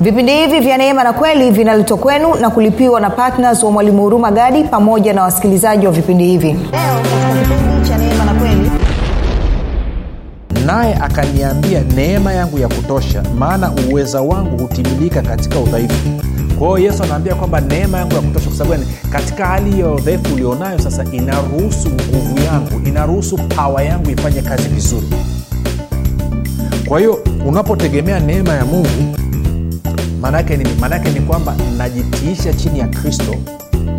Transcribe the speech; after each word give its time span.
vipindi 0.00 0.32
hivi 0.32 0.60
vya 0.60 0.76
neema 0.78 1.04
na 1.04 1.12
kweli 1.12 1.50
vinaletwa 1.50 1.96
kwenu 1.98 2.34
na 2.34 2.50
kulipiwa 2.50 3.00
na 3.00 3.10
ptns 3.10 3.62
wa 3.62 3.70
mwalimu 3.70 4.02
huruma 4.02 4.30
gadi 4.30 4.64
pamoja 4.64 5.12
na 5.12 5.22
wasikilizaji 5.22 5.86
wa 5.86 5.92
vipindi 5.92 6.24
hivi. 6.26 6.56
Naye 10.66 10.94
akaniambia 10.94 11.80
neema 11.96 12.32
yangu 12.32 12.58
ya 12.58 12.68
kutosha 12.68 13.22
maana 13.38 13.72
uweza 13.90 14.20
wangu 14.22 14.58
hutimilika 14.62 15.22
katika 15.22 15.58
udhaifu. 15.58 16.08
Kwa 16.58 16.78
hiyo 16.78 16.90
yesu 16.90 17.02
anaambia 17.02 17.34
kwamba 17.34 17.60
neema 17.60 17.98
yangu 17.98 18.14
ya 18.14 18.20
kutosha 18.20 18.48
kwa 18.48 18.56
sababu 18.58 18.82
katika 19.12 19.46
hali 19.46 19.70
hiyo 19.70 19.86
ya 19.86 19.92
udhaifu 19.94 20.34
ulionayo 20.34 20.78
sasa 20.78 21.04
inaruhusu 21.12 21.88
nguvu 21.88 22.38
yangu 22.46 22.88
inaruhusu 22.88 23.36
pawa 23.56 23.82
yangu 23.82 24.10
ifanye 24.10 24.42
kazi 24.42 24.68
vizuri. 24.68 25.06
Kwa 26.88 26.98
hiyo 26.98 27.18
unapotegemea 27.46 28.20
neema 28.20 28.54
ya 28.54 28.64
mungu 28.64 28.88
maanaake 30.20 30.56
ni, 30.56 30.64
maanaake 30.80 31.10
ni 31.10 31.20
kwamba 31.20 31.56
najitiisha 31.78 32.52
chini 32.52 32.78
ya 32.78 32.88
kristo 32.88 33.34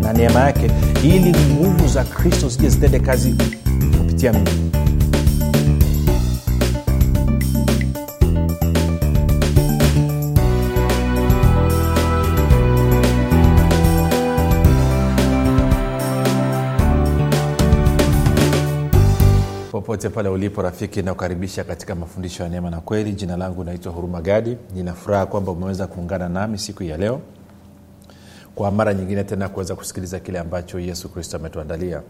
na 0.02 0.12
neema 0.12 0.40
yake 0.40 0.70
ili 1.04 1.30
nguvu 1.52 1.88
za 1.88 2.04
kristo 2.04 2.48
zije 2.48 2.68
zitende 2.68 3.00
kazi 3.00 3.34
kupitia 3.98 4.32
mimi 4.32 4.50
popote 19.90 20.08
pale 20.08 20.28
ulipo 20.28 20.62
rafiki 20.62 21.02
nakukaribisha 21.02 21.64
katika 21.64 21.94
mafundisho 21.94 22.42
ya 22.42 22.48
neema 22.48 22.70
na 22.70 22.80
kweli. 22.80 23.12
Jina 23.12 23.36
langu 23.36 23.64
naitwa 23.64 23.92
huruma 23.92 24.20
gadi. 24.20 24.56
Ninafuraha 24.74 25.26
kwamba 25.26 25.52
umeweza 25.52 25.86
kuungana 25.86 26.28
nami 26.28 26.58
siku 26.58 26.82
ya 26.82 26.96
leo 26.96 27.20
kwa 28.54 28.70
mara 28.70 28.94
nyingine 28.94 29.24
tena 29.24 29.48
kuweza 29.48 29.74
kusikiliza 29.76 30.20
kile 30.20 30.38
ambacho 30.38 30.78
yesu 30.80 31.08
kristo 31.08 31.36
ametuandalia. 31.36 32.02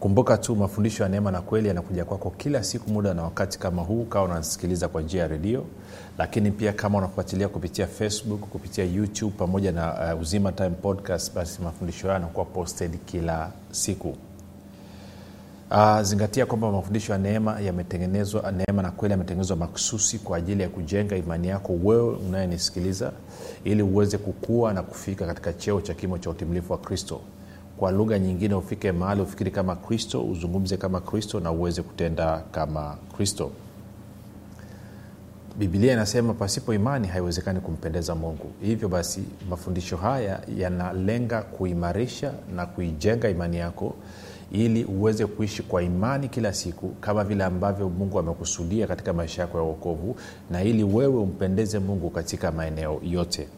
Kumbuka 0.00 0.38
tu 0.38 0.56
mafundisho 0.56 1.02
ya 1.02 1.08
neema 1.08 1.30
na 1.30 1.40
kweli 1.40 1.68
yanakuja 1.68 2.04
kwako 2.04 2.30
kila 2.30 2.64
siku 2.64 2.90
muda 2.90 3.14
na 3.14 3.22
wakati 3.22 3.58
kama 3.58 3.82
huu 3.82 4.04
kawa 4.04 4.24
unasikiliza 4.24 4.88
kwa 4.88 5.02
njia 5.02 5.22
ya 5.22 5.28
redio. 5.28 5.64
Lakini 6.18 6.50
pia 6.50 6.72
kama 6.72 6.98
unafuatilia 6.98 7.48
kupitia 7.48 7.86
facebook 7.86 8.40
kupitia 8.40 8.84
youtube 8.84 9.34
pamoja 9.38 9.72
na 9.72 10.14
uh, 10.14 10.20
uzima 10.20 10.52
time 10.52 10.70
podcast 10.70 11.34
basi 11.34 11.62
mafundisho 11.62 12.06
hayo 12.08 12.12
yanakuwa 12.20 12.44
posted 12.46 12.98
kila 13.06 13.50
siku 13.70 14.16
Uh, 15.70 16.00
zingatia 16.02 16.46
kwamba 16.46 16.72
mafundisho 16.72 17.12
ya 17.12 17.18
neema 17.18 17.60
yametengenezwa 17.60 18.52
neema 18.52 18.82
na 18.82 18.90
kweli 18.90 19.12
yametengenezwa 19.12 19.56
maksusi 19.56 20.18
kwa 20.18 20.36
ajili 20.36 20.62
ya 20.62 20.68
kujenga 20.68 21.16
imani 21.16 21.48
yako 21.48 21.72
wewe 21.84 22.14
unayenisikiliza 22.16 23.12
ili 23.64 23.82
uweze 23.82 24.18
kukua 24.18 24.72
na 24.72 24.82
kufika 24.82 25.26
katika 25.26 25.52
cheo 25.52 25.80
cha 25.80 25.94
kimo 25.94 26.18
cha 26.18 26.30
utimilifu 26.30 26.72
wa 26.72 26.78
kristo. 26.78 27.20
Kwa 27.76 27.90
lugha 27.92 28.18
nyingine 28.18 28.54
ufike 28.54 28.92
mahali 28.92 29.20
ufikiri 29.22 29.50
kama 29.50 29.76
kristo 29.76 30.24
uzungumze 30.24 30.76
kama 30.76 31.00
kristo 31.00 31.40
na 31.40 31.50
uweze 31.52 31.82
kutenda 31.82 32.38
kama 32.52 32.96
kristo. 33.16 33.50
Bibilia 35.58 35.92
inasema 35.92 36.34
pasipo 36.34 36.74
imani 36.74 37.08
haiwezekani 37.08 37.60
kumpendeza 37.60 38.14
mungu. 38.14 38.46
Hivyo 38.62 38.88
basi 38.88 39.22
mafundisho 39.50 39.96
haya 39.96 40.40
yanalenga 40.58 41.42
kuimarisha 41.42 42.32
na 42.56 42.66
kuijenga 42.66 43.28
imani 43.28 43.56
yako 43.56 43.94
ili 44.54 44.84
uweze 44.84 45.26
kuishi 45.26 45.62
kwa 45.62 45.82
imani 45.82 46.28
kila 46.28 46.52
siku 46.52 46.88
kama 46.88 47.24
vile 47.24 47.44
ambavyo 47.44 47.88
mungu 47.88 48.18
amekusudia 48.18 48.86
katika 48.86 49.12
maisha 49.12 49.42
yako 49.42 49.58
ya 49.58 49.64
uokovu 49.64 50.16
na 50.50 50.62
ili 50.62 50.84
wewe 50.84 51.16
umpendeze 51.18 51.78
mungu 51.78 52.10
katika 52.10 52.52
maeneo 52.52 53.00
yote 53.04 53.48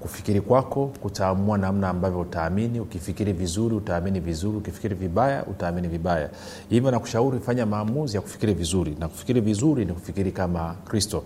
kufikiri 0.00 0.40
kwako 0.40 0.86
kutaamua 1.02 1.58
namna 1.58 1.88
ambavyo 1.88 2.20
utaamini. 2.20 2.80
Ukifikiri 2.80 3.32
vizuri 3.32 3.74
utaamini 3.74 4.20
vizuri. 4.20 4.56
Ukifikiri 4.56 4.94
vibaya 4.94 5.46
utaamini 5.46 5.88
vibaya. 5.88 6.30
Hivyo 6.68 6.90
nakushauri 6.90 7.40
fanya 7.40 7.66
maamuzi 7.66 8.16
ya 8.16 8.20
kufikiri 8.22 8.54
vizuri. 8.54 8.96
Na 9.00 9.08
kufikiri 9.08 9.40
vizuri 9.40 9.84
ni 9.84 9.92
kufikiri 9.92 10.32
kama 10.32 10.74
kristo. 10.84 11.24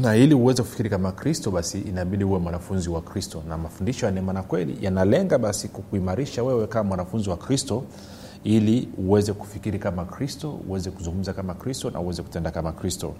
Na 0.00 0.16
ili 0.16 0.34
uweze 0.34 0.62
kufikiri 0.62 0.90
kama 0.90 1.12
kristo 1.12 1.50
basi 1.50 1.80
inabidi 1.80 2.24
uwe 2.24 2.38
mwanafunzi 2.38 2.90
wa 2.90 3.02
kristo. 3.02 3.42
Na 3.48 3.58
mafundisho 3.58 4.06
ya 4.06 4.12
neema 4.12 4.32
na 4.32 4.42
kweli 4.42 4.78
yanalenga 4.80 5.38
basi 5.38 5.68
kukuimarisha 5.68 6.42
wewe 6.42 6.66
kama 6.66 6.88
mwanafunzi 6.88 7.30
wa 7.30 7.36
kristo 7.36 7.84
ili 8.44 8.88
uweze 8.98 9.32
kufikiri 9.32 9.78
kama 9.78 10.04
kristo 10.04 10.60
uweze 10.68 10.90
kuzungumza 10.90 11.32
kama 11.32 11.54
kristo 11.54 11.90
na 11.90 12.00
uweze 12.00 12.22
kutenda 12.22 12.50
kama 12.50 12.72
kristo 12.72 13.14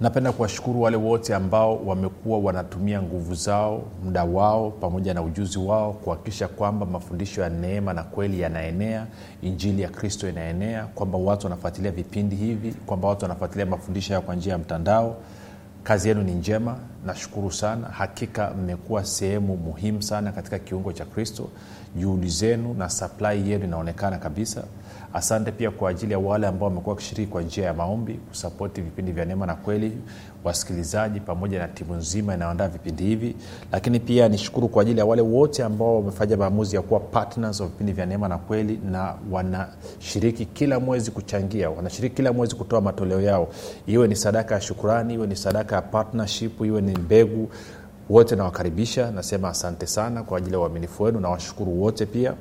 napenda 0.00 0.32
kuwashukuru 0.32 0.82
wale 0.82 0.96
wote 0.96 1.34
ambao 1.34 1.76
wamekuwa 1.86 2.38
wanatumia 2.38 3.02
nguvu 3.02 3.34
zao 3.34 3.82
muda 4.04 4.24
wao 4.24 4.70
pamoja 4.70 5.14
na 5.14 5.22
ujuzi 5.22 5.58
wao 5.58 5.92
kuhakikisha 5.92 6.48
kwamba 6.48 6.86
mafundisho 6.86 7.42
ya 7.42 7.48
neema 7.48 7.92
na 7.92 8.02
kweli 8.02 8.40
yanaenea 8.40 9.06
injili 9.42 9.82
ya 9.82 9.88
kristo 9.88 10.28
inaenea 10.28 10.84
kwamba 10.84 11.18
watu 11.18 11.46
wanafuatilia 11.46 11.90
vipindi 11.90 12.36
hivi 12.36 12.72
kwamba 12.86 13.08
watu 13.08 13.24
wanafuatilia 13.24 13.66
mafundisho 13.66 14.14
hayo 14.14 14.22
kwa 14.26 14.34
njia 14.34 14.52
ya 14.52 14.58
mtandao. 14.58 15.16
Kazi 15.82 16.08
yenu 16.08 16.22
ni 16.22 16.32
njema 16.34 16.76
nashukuru 17.06 17.52
sana. 17.52 17.86
Hakika 17.88 18.50
mmekuwa 18.50 19.04
sehemu 19.04 19.56
muhimu 19.56 20.02
sana 20.02 20.32
katika 20.32 20.58
kiungo 20.58 20.92
cha 20.92 21.04
kristo. 21.04 21.48
Juhudi 21.96 22.28
zenu 22.28 22.74
na 22.74 22.88
saplai 22.88 23.50
yenu 23.50 23.64
inaonekana 23.64 24.18
kabisa 24.18 24.64
asante 25.14 25.52
pia 25.52 25.70
kwa 25.70 25.90
ajili 25.90 26.12
ya 26.12 26.18
wale 26.18 26.46
ambao 26.46 26.68
wamekuwa 26.68 26.94
wakishiriki 26.94 27.32
kwa 27.32 27.42
njia 27.42 27.64
ya 27.64 27.74
maombi 27.74 28.14
kusapoti 28.14 28.80
vipindi 28.80 29.12
vya 29.12 29.24
neema 29.24 29.46
na 29.46 29.54
kweli 29.54 29.98
wasikilizaji 30.44 31.20
pamoja 31.20 31.58
na 31.58 31.68
timu 31.68 31.94
nzima 31.94 32.34
inayoandaa 32.34 32.68
vipindi 32.68 33.04
hivi. 33.04 33.36
Lakini 33.72 34.00
pia 34.00 34.28
nishukuru 34.28 34.68
kwa 34.68 34.82
ajili 34.82 34.98
ya 34.98 35.06
wale 35.06 35.22
wote 35.22 35.64
ambao 35.64 35.96
wamefanya 35.96 36.36
maamuzi 36.36 36.76
ya 36.76 36.82
kuwa 36.82 37.00
partners 37.00 37.60
wa 37.60 37.66
vipindi 37.66 37.92
vya 37.92 38.06
neema 38.06 38.28
na 38.28 38.38
kweli 38.38 38.80
na 38.90 39.14
wanashiriki 39.30 40.44
kila 40.46 40.80
mwezi 40.80 41.10
kuchangia 41.10 41.70
wanashiriki 41.70 42.16
kila 42.16 42.32
mwezi 42.32 42.54
kutoa 42.54 42.80
matoleo 42.80 43.20
yao. 43.20 43.48
Iwe 43.86 44.08
ni 44.08 44.16
sadaka 44.16 44.54
ya 44.54 44.60
shukurani 44.60 45.14
iwe 45.14 45.26
ni 45.26 45.36
sadaka 45.36 45.76
ya 45.76 45.82
partnership 45.82 46.60
iwe 46.60 46.80
ni 46.80 46.92
mbegu 46.98 47.48
wote 48.10 48.36
nawakaribisha 48.36 49.10
nasema 49.10 49.48
asante 49.48 49.86
sana 49.86 50.22
kwa 50.22 50.38
ajili 50.38 50.52
ya 50.52 50.60
uaminifu 50.60 51.02
wenu 51.02 51.20
nawashukuru 51.20 51.82
wote 51.82 52.06
pia 52.06 52.34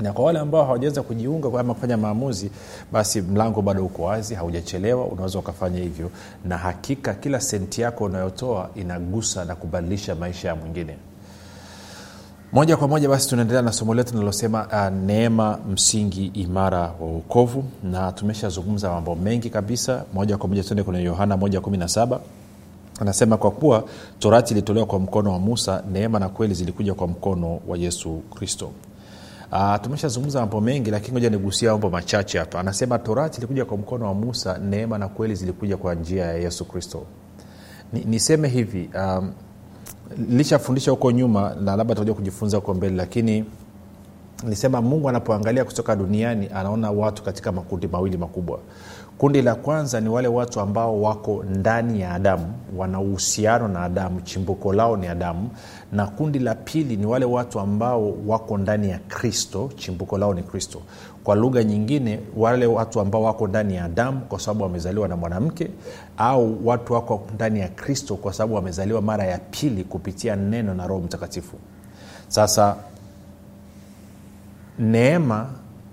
na 0.00 0.12
kwa 0.12 0.24
wale 0.24 0.38
ambao 0.38 0.64
hawajaweza 0.64 1.02
kujiunga 1.02 1.60
ama 1.60 1.74
kufanya 1.74 1.96
maamuzi 1.96 2.50
basi 2.92 3.22
mlango 3.22 3.62
bado 3.62 3.84
uko 3.86 4.02
wazi 4.02 4.34
haujachelewa 4.34 5.04
unaweza 5.04 5.38
ukafanya 5.38 5.78
hivyo. 5.80 6.10
Na 6.44 6.56
hakika 6.58 7.14
kila 7.14 7.40
senti 7.40 7.80
yako 7.80 8.04
unayotoa 8.04 8.70
inagusa 8.74 9.44
na 9.44 9.54
kubadilisha 9.54 10.14
maisha 10.14 10.48
ya 10.48 10.56
mwingine. 10.56 10.96
Moja 12.52 12.76
kwa 12.76 12.88
moja 12.88 13.08
basi 13.08 13.28
tunaendelea 13.28 13.62
na 13.62 13.72
somo 13.72 13.94
letu 13.94 14.12
linalosema 14.12 14.66
uh, 14.66 14.96
neema 15.06 15.58
msingi 15.72 16.26
imara 16.26 16.80
wa 16.80 17.06
uokovu 17.06 17.64
na 17.84 18.12
tumeshazungumza 18.12 18.90
mambo 18.90 19.14
mengi 19.14 19.50
kabisa. 19.50 20.04
Moja 20.14 20.36
kwa 20.36 20.48
moja 20.48 20.64
tuende 20.64 20.82
kwenye 20.82 21.02
yohana 21.02 21.36
117 21.36 22.18
anasema 23.00 23.36
kwa 23.36 23.50
kuwa 23.50 23.84
torati 24.18 24.54
ilitolewa 24.54 24.86
kwa 24.86 24.98
mkono 24.98 25.32
wa 25.32 25.38
musa 25.38 25.82
neema 25.92 26.18
na 26.18 26.28
kweli 26.28 26.54
zilikuja 26.54 26.94
kwa 26.94 27.06
mkono 27.08 27.60
wa 27.68 27.78
yesu 27.78 28.22
kristo 28.34 28.70
Uh, 29.52 29.76
tumeshazungumza 29.82 30.40
mambo 30.40 30.60
mengi 30.60 30.90
lakini 30.90 31.12
ngoja 31.12 31.30
nigusia 31.30 31.70
mambo 31.72 31.90
machache 31.90 32.38
hapa. 32.38 32.60
Anasema 32.60 32.98
torati 32.98 33.38
ilikuja 33.38 33.64
kwa 33.64 33.76
mkono 33.76 34.06
wa 34.06 34.14
musa 34.14 34.58
neema 34.58 34.98
na 34.98 35.08
kweli 35.08 35.34
zilikuja 35.34 35.76
kwa 35.76 35.94
njia 35.94 36.24
ya 36.26 36.34
yesu 36.34 36.64
kristo. 36.64 37.02
Ni, 37.92 38.04
niseme 38.04 38.48
hivi 38.48 38.90
um, 38.94 39.32
lishafundisha 40.30 40.90
huko 40.90 41.10
nyuma 41.10 41.54
na 41.60 41.76
labda 41.76 41.94
tutakuja 41.94 42.14
kujifunza 42.14 42.56
huko 42.56 42.74
mbele 42.74 42.96
lakini 42.96 43.44
nilisema 44.44 44.82
mungu 44.82 45.08
anapoangalia 45.08 45.64
kutoka 45.64 45.96
duniani 45.96 46.48
anaona 46.54 46.90
watu 46.90 47.22
katika 47.22 47.52
makundi 47.52 47.88
mawili 47.88 48.16
makubwa 48.16 48.58
kundi 49.18 49.42
la 49.42 49.54
kwanza 49.54 50.00
ni 50.00 50.08
wale 50.08 50.28
watu 50.28 50.60
ambao 50.60 51.02
wako 51.02 51.44
ndani 51.50 52.00
ya 52.00 52.14
adamu 52.14 52.52
wana 52.76 53.00
uhusiano 53.00 53.68
na 53.68 53.82
adamu 53.82 54.20
chimbuko 54.20 54.72
lao 54.72 54.96
ni 54.96 55.06
adamu. 55.06 55.50
Na 55.92 56.06
kundi 56.06 56.38
la 56.38 56.54
pili 56.54 56.96
ni 56.96 57.06
wale 57.06 57.24
watu 57.24 57.60
ambao 57.60 58.14
wako 58.26 58.58
ndani 58.58 58.90
ya 58.90 58.98
kristo 58.98 59.70
chimbuko 59.76 60.18
lao 60.18 60.34
ni 60.34 60.42
kristo. 60.42 60.82
Kwa 61.24 61.34
lugha 61.36 61.64
nyingine 61.64 62.20
wale 62.36 62.66
watu 62.66 63.00
ambao 63.00 63.22
wako 63.22 63.46
ndani 63.48 63.74
ya 63.74 63.84
adamu 63.84 64.20
kwa 64.20 64.40
sababu 64.40 64.62
wamezaliwa 64.64 65.08
na 65.08 65.16
mwanamke 65.16 65.70
au 66.18 66.66
watu 66.66 66.92
wako 66.92 67.22
ndani 67.34 67.60
ya 67.60 67.68
kristo 67.68 68.16
kwa 68.16 68.32
sababu 68.32 68.54
wamezaliwa 68.54 69.02
mara 69.02 69.24
ya 69.24 69.38
pili 69.38 69.84
kupitia 69.84 70.36
neno 70.36 70.74
na 70.74 70.86
roho 70.86 71.00
mtakatifu. 71.00 71.56
Sasa 72.28 72.76
neema 74.78 75.46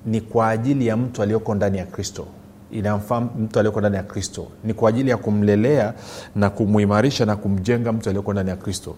ni 0.06 0.22
kwa 0.22 0.50
ajili 0.50 0.88
ya 0.88 0.98
mtu 0.98 1.22
aliyoko 1.22 1.56
ndani 1.56 1.78
ya 1.78 1.86
kristo 1.86 2.26
inamfaa 2.72 3.22
mtu 3.22 3.60
aliyoko 3.60 3.80
ndani 3.80 3.96
ya 3.96 4.04
kristo. 4.04 4.48
Ni 4.64 4.74
kwa 4.74 4.90
ajili 4.90 5.10
ya 5.10 5.18
kumlelea 5.18 5.94
na 6.36 6.50
kumuimarisha 6.50 7.26
na 7.26 7.36
kumjenga 7.36 7.94
mtu 7.94 8.10
aliyoko 8.10 8.34
ndani 8.34 8.50
ya 8.50 8.56
kristo. 8.56 8.96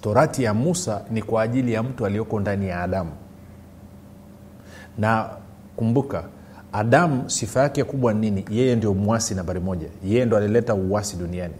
Torati 0.00 0.42
ya 0.42 0.54
musa 0.54 1.02
ni 1.10 1.22
kwa 1.22 1.42
ajili 1.42 1.72
ya 1.72 1.82
mtu 1.82 2.06
aliyoko 2.06 2.40
ndani 2.40 2.68
ya 2.68 2.82
adamu. 2.82 3.10
Na 4.98 5.28
kumbuka 5.76 6.24
adamu 6.72 7.30
sifa 7.30 7.60
yake 7.62 7.84
kubwa 7.84 8.14
ni 8.14 8.20
nini? 8.30 8.44
Yeye 8.50 8.76
ndio 8.76 8.94
mwasi 8.94 9.34
nambari 9.34 9.60
moja. 9.60 9.86
Yeye 10.04 10.24
ndo 10.24 10.36
alileta 10.36 10.74
uwasi 10.74 11.16
duniani. 11.16 11.54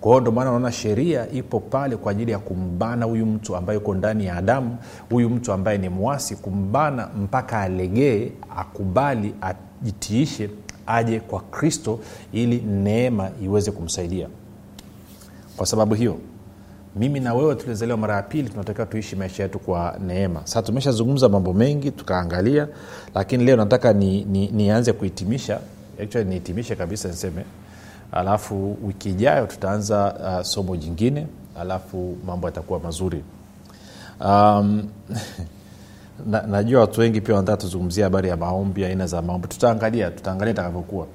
Kwa 0.00 0.10
hiyo 0.10 0.20
ndio 0.20 0.32
maana 0.32 0.50
unaona 0.50 0.72
sheria 0.72 1.30
ipo 1.30 1.60
pale 1.60 1.96
kwa 1.96 2.12
ajili 2.12 2.32
ya 2.32 2.38
kumbana 2.38 3.06
huyu 3.06 3.26
mtu 3.26 3.56
ambaye 3.56 3.78
uko 3.78 3.94
ndani 3.94 4.26
ya 4.26 4.36
adamu 4.36 4.76
huyu 5.10 5.30
mtu 5.30 5.52
ambaye 5.52 5.78
ni 5.78 5.88
mwasi 5.88 6.36
kumbana 6.36 7.08
mpaka 7.22 7.60
alegee 7.60 8.32
akubali 8.56 9.34
ajitiishe 9.82 10.50
aje 10.86 11.20
kwa 11.20 11.40
kristo 11.40 12.00
ili 12.32 12.56
neema 12.60 13.30
iweze 13.42 13.70
kumsaidia. 13.70 14.28
Kwa 15.56 15.66
sababu 15.66 15.94
hiyo 15.94 16.18
mimi 16.96 17.20
na 17.20 17.34
wewe 17.34 17.54
tulizaliwa 17.54 17.98
mara 17.98 18.16
ya 18.16 18.22
pili 18.22 18.48
tunatakiwa 18.48 18.86
tuishi 18.86 19.16
maisha 19.16 19.42
yetu 19.42 19.58
kwa 19.58 19.96
neema. 20.06 20.40
Sasa 20.44 20.62
tumeshazungumza 20.62 21.28
mambo 21.28 21.52
mengi 21.52 21.90
tukaangalia 21.90 22.68
lakini 23.14 23.44
leo 23.44 23.56
nataka 23.56 23.92
nianze 23.92 24.90
ni, 24.90 24.92
ni 24.92 24.98
kuhitimisha 24.98 25.60
actually 26.02 26.28
nihitimishe 26.28 26.76
kabisa 26.76 27.08
niseme. 27.08 27.44
Alafu 28.12 28.76
wiki 28.86 29.10
ijayo 29.10 29.46
tutaanza 29.46 30.14
uh, 30.38 30.46
somo 30.46 30.76
jingine 30.76 31.26
alafu 31.60 32.16
mambo 32.26 32.46
yatakuwa 32.46 32.80
mazuri. 32.80 33.24
Um, 34.24 34.88
na, 36.26 36.42
najua 36.42 36.80
watu 36.80 37.00
wengi 37.00 37.20
pia 37.20 37.34
wanataka 37.34 37.56
tuzungumzia 37.62 38.04
habari 38.04 38.28
ya 38.28 38.36
maombi 38.36 38.84
aina 38.84 39.06
za 39.06 39.22
maombi. 39.22 39.48
Tutaangalia 39.48 40.10
tutaangalia 40.10 40.52
itakavyokuwa. 40.52 41.06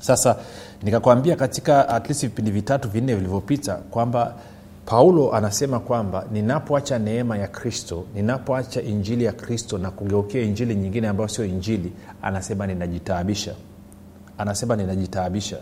Sasa 0.00 0.36
nikakwambia 0.82 1.36
katika 1.36 1.88
at 1.88 2.08
least 2.08 2.22
vipindi 2.22 2.50
vitatu 2.50 2.88
vinne 2.88 3.14
vilivyopita 3.14 3.74
kwamba 3.74 4.34
paulo 4.86 5.34
anasema 5.34 5.80
kwamba 5.80 6.24
ninapoacha 6.32 6.98
neema 6.98 7.38
ya 7.38 7.48
kristo 7.48 8.04
ninapoacha 8.14 8.82
injili 8.82 9.24
ya 9.24 9.32
kristo 9.32 9.78
na 9.78 9.90
kugeukia 9.90 10.42
injili 10.42 10.74
nyingine 10.74 11.08
ambayo 11.08 11.28
sio 11.28 11.44
injili 11.44 11.92
anasema 12.22 12.66
ninajitaabisha. 12.66 13.54
Anasema 14.38 14.76
ninajitaabisha 14.76 15.56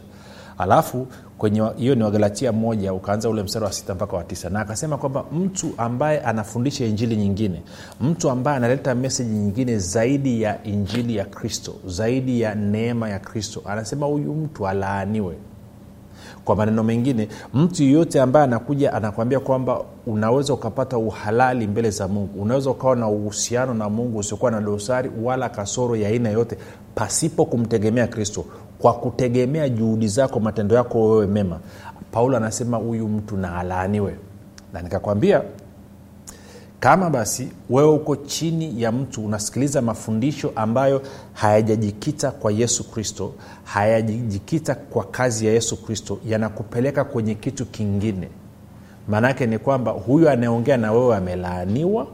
alafu 0.61 1.07
kwenye 1.39 1.63
hiyo 1.77 1.95
ni 1.95 2.03
wagalatia 2.03 2.53
moja 2.53 2.93
ukaanza 2.93 3.29
ule 3.29 3.43
mstari 3.43 3.65
wa 3.65 3.73
sita 3.73 3.95
mpaka 3.95 4.17
wa 4.17 4.25
tisa. 4.25 4.51
Na 4.51 4.61
akasema 4.61 4.97
kwamba 4.99 5.25
mtu 5.33 5.71
ambaye 5.79 6.21
anafundisha 6.21 6.85
injili 6.85 7.17
nyingine 7.17 7.63
mtu 8.01 8.31
ambaye 8.31 8.57
analeta 8.57 8.95
meseji 8.95 9.31
nyingine 9.35 9.79
zaidi 9.79 10.43
ya 10.43 10.65
injili 10.65 11.17
ya 11.17 11.25
kristo 11.25 11.75
zaidi 11.87 12.41
ya 12.41 12.55
neema 12.55 13.09
ya 13.09 13.19
kristo 13.19 13.63
anasema 13.67 14.07
huyu 14.07 14.35
mtu 14.35 14.69
alaaniwe. 14.69 15.37
Kwa 16.45 16.57
maneno 16.57 16.83
mengine 16.83 17.29
mtu 17.55 17.83
yeyote 17.83 18.21
ambaye 18.21 18.45
anakuja 18.45 18.93
anakwambia 18.93 19.41
kwamba 19.41 19.81
unaweza 20.07 20.55
ukapata 20.55 20.99
uhalali 20.99 21.67
mbele 21.67 21.91
za 21.91 22.09
mungu 22.09 22.43
unaweza 22.43 22.71
ukawa 22.71 22.97
na 22.97 23.09
uhusiano 23.09 23.75
na 23.75 23.89
mungu 23.89 24.19
usiokuwa 24.19 24.51
na 24.51 24.61
dosari 24.61 25.11
wala 25.23 25.49
kasoro 25.49 25.97
ya 25.97 26.09
aina 26.09 26.31
yote 26.31 26.57
pasipo 26.95 27.45
kumtegemea 27.45 28.07
kristo 28.07 28.45
kwa 28.81 28.93
kutegemea 28.95 29.69
juhudi 29.69 30.09
zako 30.09 30.41
matendo 30.41 30.75
yako 30.77 31.11
wewe 31.11 31.27
mema. 31.27 31.61
Paulo 32.13 32.37
anasema 32.37 32.77
huyu 32.77 33.09
mtu 33.09 33.37
na 33.37 33.57
alaaniwe. 33.57 34.15
Na 34.73 34.83
nikakwambia 34.83 35.43
kama 36.81 37.11
basi 37.11 37.49
wewe 37.71 37.91
uko 37.91 38.17
chini 38.17 38.83
ya 38.83 38.93
mtu 38.93 39.25
unasikiliza 39.27 39.83
mafundisho 39.83 40.53
ambayo 40.57 41.03
hayajajikita 41.33 42.31
kwa 42.31 42.53
yesu 42.53 42.91
kristo 42.91 43.33
hayajajikita 43.65 44.75
kwa 44.75 45.05
kazi 45.05 45.47
ya 45.47 45.53
yesu 45.53 45.83
kristo 45.83 46.19
yanakupeleka 46.27 47.05
kwenye 47.05 47.35
kitu 47.35 47.67
kingine. 47.67 48.29
Maanaake 49.09 49.47
ni 49.47 49.59
kwamba 49.59 49.91
huyu 49.91 50.31
anayeongea 50.31 50.77
na 50.77 50.93
wewe 50.93 51.17
amelaaniwa 51.17 52.07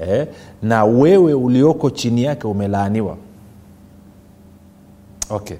eh, 0.00 0.26
na 0.62 0.84
wewe 0.84 1.34
ulioko 1.34 1.90
chini 1.90 2.22
yake 2.22 2.46
umelaaniwa 2.46 3.16
okay 5.30 5.56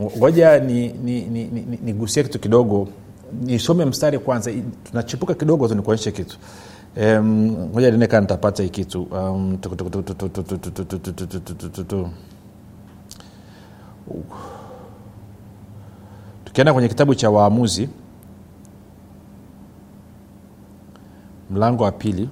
ngoja 0.00 0.58
nigusie 0.58 0.60
ni, 0.60 0.88
ni, 0.88 1.44
ni, 1.46 1.62
ni, 1.82 1.92
ni 1.92 2.06
kitu 2.06 2.38
kidogo 2.38 2.88
nisome 3.32 3.84
mstari 3.84 4.18
kwanza 4.18 4.50
tunachipuka 4.84 5.34
kidogo 5.34 5.68
nikuonyeshe 5.74 6.12
kitu 6.12 6.38
ngoja 6.98 7.90
um, 7.90 8.20
nitapata 8.20 8.62
hii 8.62 8.68
kitu 8.68 9.02
um, 9.02 9.58
tukienda 16.44 16.72
kwenye 16.72 16.88
kitabu 16.88 17.14
cha 17.14 17.30
waamuzi 17.30 17.88
mlango 21.50 21.84
wa 21.84 21.92
pili 21.92 22.28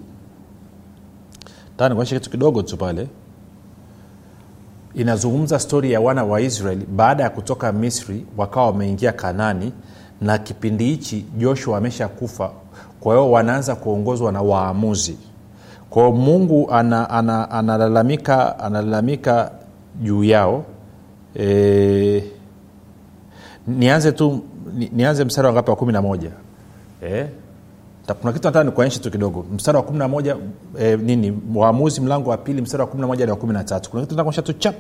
taa 1.76 1.88
nikuonyeshe 1.88 2.18
kitu 2.18 2.30
kidogo 2.30 2.62
tu 2.62 2.76
pale 2.76 3.08
inazungumza 4.94 5.58
stori 5.58 5.92
ya 5.92 6.00
wana 6.00 6.24
wa 6.24 6.40
israeli 6.40 6.86
baada 6.86 7.22
ya 7.22 7.30
kutoka 7.30 7.72
misri 7.72 8.26
wakawa 8.36 8.66
wameingia 8.66 9.12
kanani 9.12 9.72
na 10.20 10.38
kipindi 10.38 10.84
hichi 10.84 11.26
joshua 11.38 11.78
ameshakufa 11.78 12.50
kwa 13.00 13.14
hiyo 13.14 13.30
wanaanza 13.30 13.74
kuongozwa 13.74 14.32
na 14.32 14.42
waamuzi. 14.42 15.18
Kwao 15.90 16.12
mungu 16.12 16.70
analalamika 16.70 18.34
ana, 18.34 18.48
ana 18.48 18.58
analalamika 18.58 19.50
juu 20.02 20.24
yao. 20.24 20.64
E, 21.40 22.24
nianze 23.66 24.12
tu 24.12 24.42
ni, 24.74 24.90
nianze 24.92 25.24
mstari 25.24 25.46
wangapi 25.46 25.70
wa 25.70 25.76
kumi 25.76 25.92
na 25.92 26.02
moja. 26.02 26.30
E, 27.06 27.26
kuna 28.12 28.32
kitu 28.32 28.48
nataka 28.48 28.64
nikuonyeshe 28.64 28.98
tu 29.00 29.10
kidogo. 29.10 29.44
Mstari 29.54 29.76
wa 29.76 29.82
kumi 29.82 29.98
na 29.98 30.08
moja 30.08 30.36
e, 30.80 30.96
nini? 30.96 31.38
Waamuzi 31.54 32.00
mlango 32.00 32.30
wa 32.30 32.36
pili 32.36 32.62
mstari 32.62 32.80
wa 32.80 32.86
kumi 32.86 33.00
na 33.16 33.30
wa 33.32 33.36
kumi 33.36 33.52
na 33.52 33.64
tatu. 33.64 33.90
Kuna 33.90 34.02
kitu 34.02 34.16
nataka 34.16 34.42
tu 34.42 34.52
chap. 34.52 34.74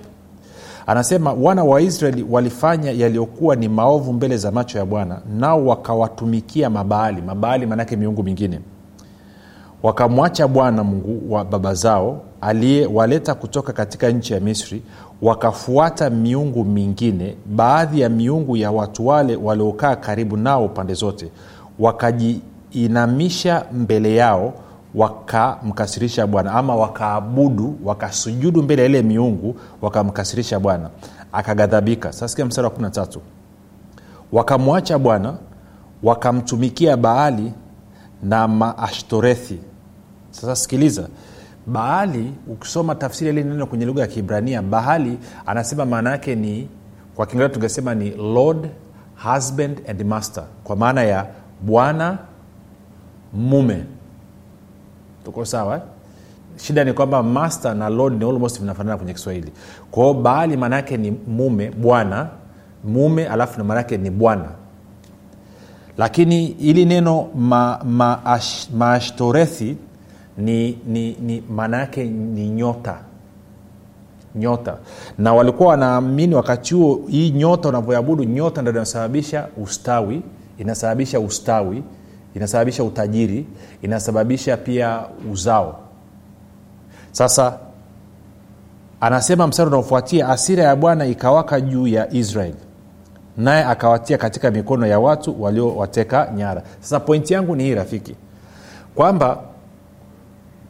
Anasema 0.86 1.32
wana 1.32 1.64
wa 1.64 1.80
israeli 1.80 2.26
walifanya 2.30 2.90
yaliyokuwa 2.90 3.56
ni 3.56 3.68
maovu 3.68 4.12
mbele 4.12 4.36
za 4.36 4.50
macho 4.50 4.78
ya 4.78 4.84
bwana 4.84 5.20
nao 5.38 5.66
wakawatumikia 5.66 6.70
mabaali. 6.70 7.22
Mabaali 7.22 7.66
maanake 7.66 7.96
miungu 7.96 8.22
mingine. 8.22 8.60
Wakamwacha 9.82 10.48
bwana 10.48 10.84
mungu 10.84 11.32
wa 11.34 11.44
baba 11.44 11.74
zao 11.74 12.20
aliyewaleta 12.40 13.34
kutoka 13.34 13.72
katika 13.72 14.10
nchi 14.10 14.32
ya 14.32 14.40
misri 14.40 14.82
wakafuata 15.22 16.10
miungu 16.10 16.64
mingine 16.64 17.36
baadhi 17.46 18.00
ya 18.00 18.08
miungu 18.08 18.56
ya 18.56 18.70
watu 18.70 19.06
wale 19.06 19.36
waliokaa 19.36 19.96
karibu 19.96 20.36
nao 20.36 20.68
pande 20.68 20.94
zote 20.94 21.30
wakajiinamisha 22.84 23.66
mbele 23.72 24.16
yao 24.16 24.54
wakamkasirisha 24.94 26.26
bwana 26.26 26.52
ama 26.52 26.76
wakaabudu 26.76 27.78
wakasujudu 27.84 28.62
mbele 28.62 28.82
ya 28.82 28.88
ile 28.88 29.02
miungu 29.02 29.56
wakamkasirisha 29.82 30.60
bwana. 30.60 30.90
Akaghadhabika. 31.32 32.12
Sasikia 32.12 32.44
mstari 32.46 32.68
wa 32.68 32.74
13 32.74 33.18
wakamwacha 34.32 34.98
bwana 34.98 35.34
wakamtumikia 36.02 36.96
baali 36.96 37.52
na 38.22 38.48
maashtorethi. 38.48 39.58
Sasa 40.30 40.56
sikiliza 40.56 41.08
baali 41.66 42.32
ukisoma 42.48 42.94
tafsiri 42.94 43.30
ile 43.30 43.42
neno 43.42 43.66
kwenye 43.66 43.84
lugha 43.86 44.00
ya 44.00 44.06
kiibrania 44.06 44.62
bahali 44.62 45.18
anasema 45.46 45.84
maana 45.86 46.10
yake 46.10 46.34
ni 46.34 46.68
kwa 47.14 47.26
kiingereza 47.26 47.54
tungesema 47.54 47.94
ni 47.94 48.10
lord 48.10 48.68
husband 49.32 49.80
and 49.88 50.02
master 50.04 50.44
kwa 50.64 50.76
maana 50.76 51.02
ya 51.02 51.26
bwana 51.62 52.18
mume. 53.34 53.84
Tuko 55.24 55.44
sawa 55.44 55.76
eh? 55.76 55.82
shida 56.56 56.84
ni 56.84 56.92
kwamba 56.92 57.22
master 57.22 57.74
na 57.74 57.88
lord 57.88 58.18
ni 58.22 58.28
almost 58.30 58.60
vinafanana 58.60 58.96
kwenye 58.96 59.12
kiswahili. 59.12 59.52
Kwa 59.90 60.02
hiyo 60.04 60.14
baali 60.14 60.56
maana 60.56 60.76
yake 60.76 60.96
ni 60.96 61.10
mume 61.26 61.70
bwana. 61.70 62.28
Mume 62.84 63.26
alafu 63.26 63.64
maana 63.64 63.80
yake 63.80 63.96
ni 63.96 64.10
bwana. 64.10 64.48
Lakini 65.98 66.46
ili 66.46 66.84
neno 66.84 67.28
maashtorethi 68.72 69.64
ma, 69.64 69.72
ma 69.72 70.44
ni, 70.46 70.78
ni, 70.86 71.16
ni 71.20 71.42
maana 71.50 71.76
yake 71.78 72.04
ni 72.04 72.48
nyota. 72.48 72.96
Nyota. 74.34 74.76
Na 75.18 75.34
walikuwa 75.34 75.68
wanaamini 75.68 76.34
wakati 76.34 76.74
huo 76.74 77.00
hii 77.08 77.30
nyota 77.30 77.68
unavyoabudu 77.68 78.24
nyota 78.24 78.62
ndo 78.62 78.70
inasababisha 78.70 79.48
ustawi 79.62 80.22
inasababisha 80.58 81.20
ustawi 81.20 81.82
inasababisha 82.34 82.84
utajiri 82.84 83.46
inasababisha 83.82 84.56
pia 84.56 85.02
uzao. 85.32 85.80
Sasa 87.12 87.58
anasema 89.00 89.46
mstari 89.46 89.68
unaofuatia 89.68 90.28
asira 90.28 90.64
ya 90.64 90.76
bwana 90.76 91.06
ikawaka 91.06 91.60
juu 91.60 91.86
ya 91.86 92.12
israeli 92.12 92.56
naye 93.36 93.64
akawatia 93.64 94.18
katika 94.18 94.50
mikono 94.50 94.86
ya 94.86 95.00
watu 95.00 95.42
waliowateka 95.42 96.32
nyara. 96.36 96.62
Sasa 96.80 97.00
pointi 97.00 97.32
yangu 97.34 97.56
ni 97.56 97.64
hii 97.64 97.74
rafiki 97.74 98.14
kwamba 98.94 99.40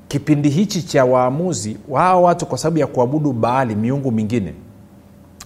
kipindi 0.09 0.49
hichi 0.49 0.83
cha 0.83 1.05
waamuzi 1.05 1.77
hawa 1.95 2.21
watu 2.21 2.47
kwa 2.47 2.59
sababu 2.59 2.79
ya 2.79 2.87
kuabudu 2.87 3.33
baali 3.33 3.75
miungu 3.75 4.13
mingine 4.13 4.55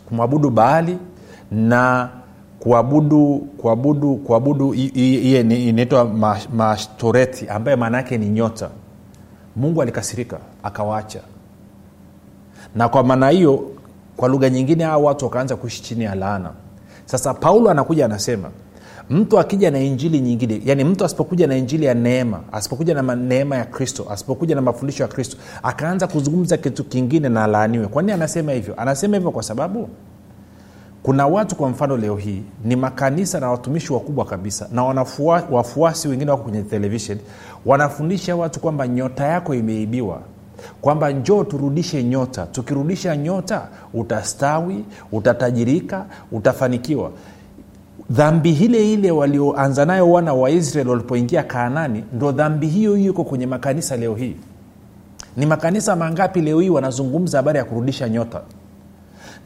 kumwabudu 0.09 0.51
baali 0.51 0.99
na 1.51 2.09
kuabudu 2.61 3.39
kuabudu 3.59 4.17
kuabudu 4.17 4.71
hiye 4.71 5.41
inaitwa 5.41 6.05
mashtoreti 6.57 7.49
ambaye 7.49 7.77
maana 7.77 7.97
yake 7.97 8.19
ni 8.19 8.29
nyota. 8.29 8.71
Mungu 9.57 9.83
alikasirika 9.83 10.39
akawaacha. 10.63 11.21
Na 12.75 12.89
kwa 12.89 13.03
maana 13.03 13.29
hiyo 13.29 13.71
kwa 14.17 14.29
lugha 14.29 14.51
nyingine 14.51 14.85
hao 14.85 15.03
watu 15.05 15.25
wakaanza 15.25 15.57
kuishi 15.57 15.83
chini 15.83 16.05
ya 16.05 16.15
laana. 16.15 16.51
Sasa 17.05 17.35
paulo 17.35 17.71
anakuja 17.71 18.05
anasema 18.05 18.51
mtu 19.11 19.39
akija 19.39 19.71
na 19.71 19.79
injili 19.81 20.21
nyingine 20.21 20.63
yani 20.65 20.85
mtu 20.85 21.05
asipokuja 21.05 21.47
na 21.47 21.57
injili 21.57 21.87
ya 21.87 21.95
neema 21.95 22.41
asipokuja 22.53 22.95
na 23.03 23.17
neema 23.17 23.57
ya 23.57 23.65
kristo 23.65 24.07
asipokuja 24.11 24.55
na 24.55 24.61
mafundisho 24.61 25.03
ya 25.03 25.09
kristo 25.09 25.37
akaanza 25.63 26.07
kuzungumza 26.07 26.57
kitu 26.57 26.85
kingine 26.85 27.29
na 27.29 27.45
alaaniwe. 27.45 27.87
Kwa 27.87 28.03
nini 28.03 28.13
anasema 28.13 28.53
hivyo? 28.53 28.75
Anasema 28.77 29.17
hivyo 29.17 29.31
kwa 29.31 29.43
sababu 29.43 29.89
kuna 31.09 31.27
watu 31.27 31.57
kwa 31.57 31.69
mfano 31.69 31.97
leo 31.97 32.17
hii 32.17 32.43
ni 32.65 32.77
makanisa 32.77 33.41
na 33.41 33.51
watumishi 33.51 33.93
wakubwa 33.93 34.25
kabisa 34.25 34.69
na 34.73 34.85
wanafua, 34.85 35.43
wafuasi 35.51 36.09
wengine 36.09 36.31
wako 36.31 36.43
kwenye 36.43 36.63
televishen 36.63 37.19
wanafundisha 37.67 38.37
watu 38.37 38.61
kwamba 38.61 38.89
nyota 38.89 39.25
yako 39.27 39.55
imeibiwa 39.55 40.21
kwamba 40.81 41.11
njoo 41.11 41.45
turudishe 41.45 42.05
nyota. 42.05 42.47
Tukirudisha 42.47 43.17
nyota 43.17 43.69
utastawi 43.95 44.85
utatajirika 45.13 46.05
utafanikiwa. 46.33 47.11
Dhambi 48.11 48.51
ile 48.53 48.93
ile 48.93 49.11
walioanza 49.11 49.85
nayo 49.85 50.11
wana 50.11 50.35
wa 50.35 50.51
israeli 50.51 50.91
walipoingia 50.91 51.43
kaanani 51.43 52.05
ndo 52.13 52.33
dhambi 52.33 52.67
hiyo 52.67 52.95
hiyo 52.95 53.11
iko 53.13 53.25
kwenye 53.25 53.47
makanisa 53.47 53.97
leo 53.97 54.15
hii. 54.15 54.37
Ni 55.37 55.47
makanisa 55.47 55.97
mangapi 55.97 56.41
leo 56.41 56.61
hii 56.61 56.71
wanazungumza 56.71 57.39
habari 57.39 57.59
ya 57.59 57.65
kurudisha 57.65 58.09
nyota 58.09 58.41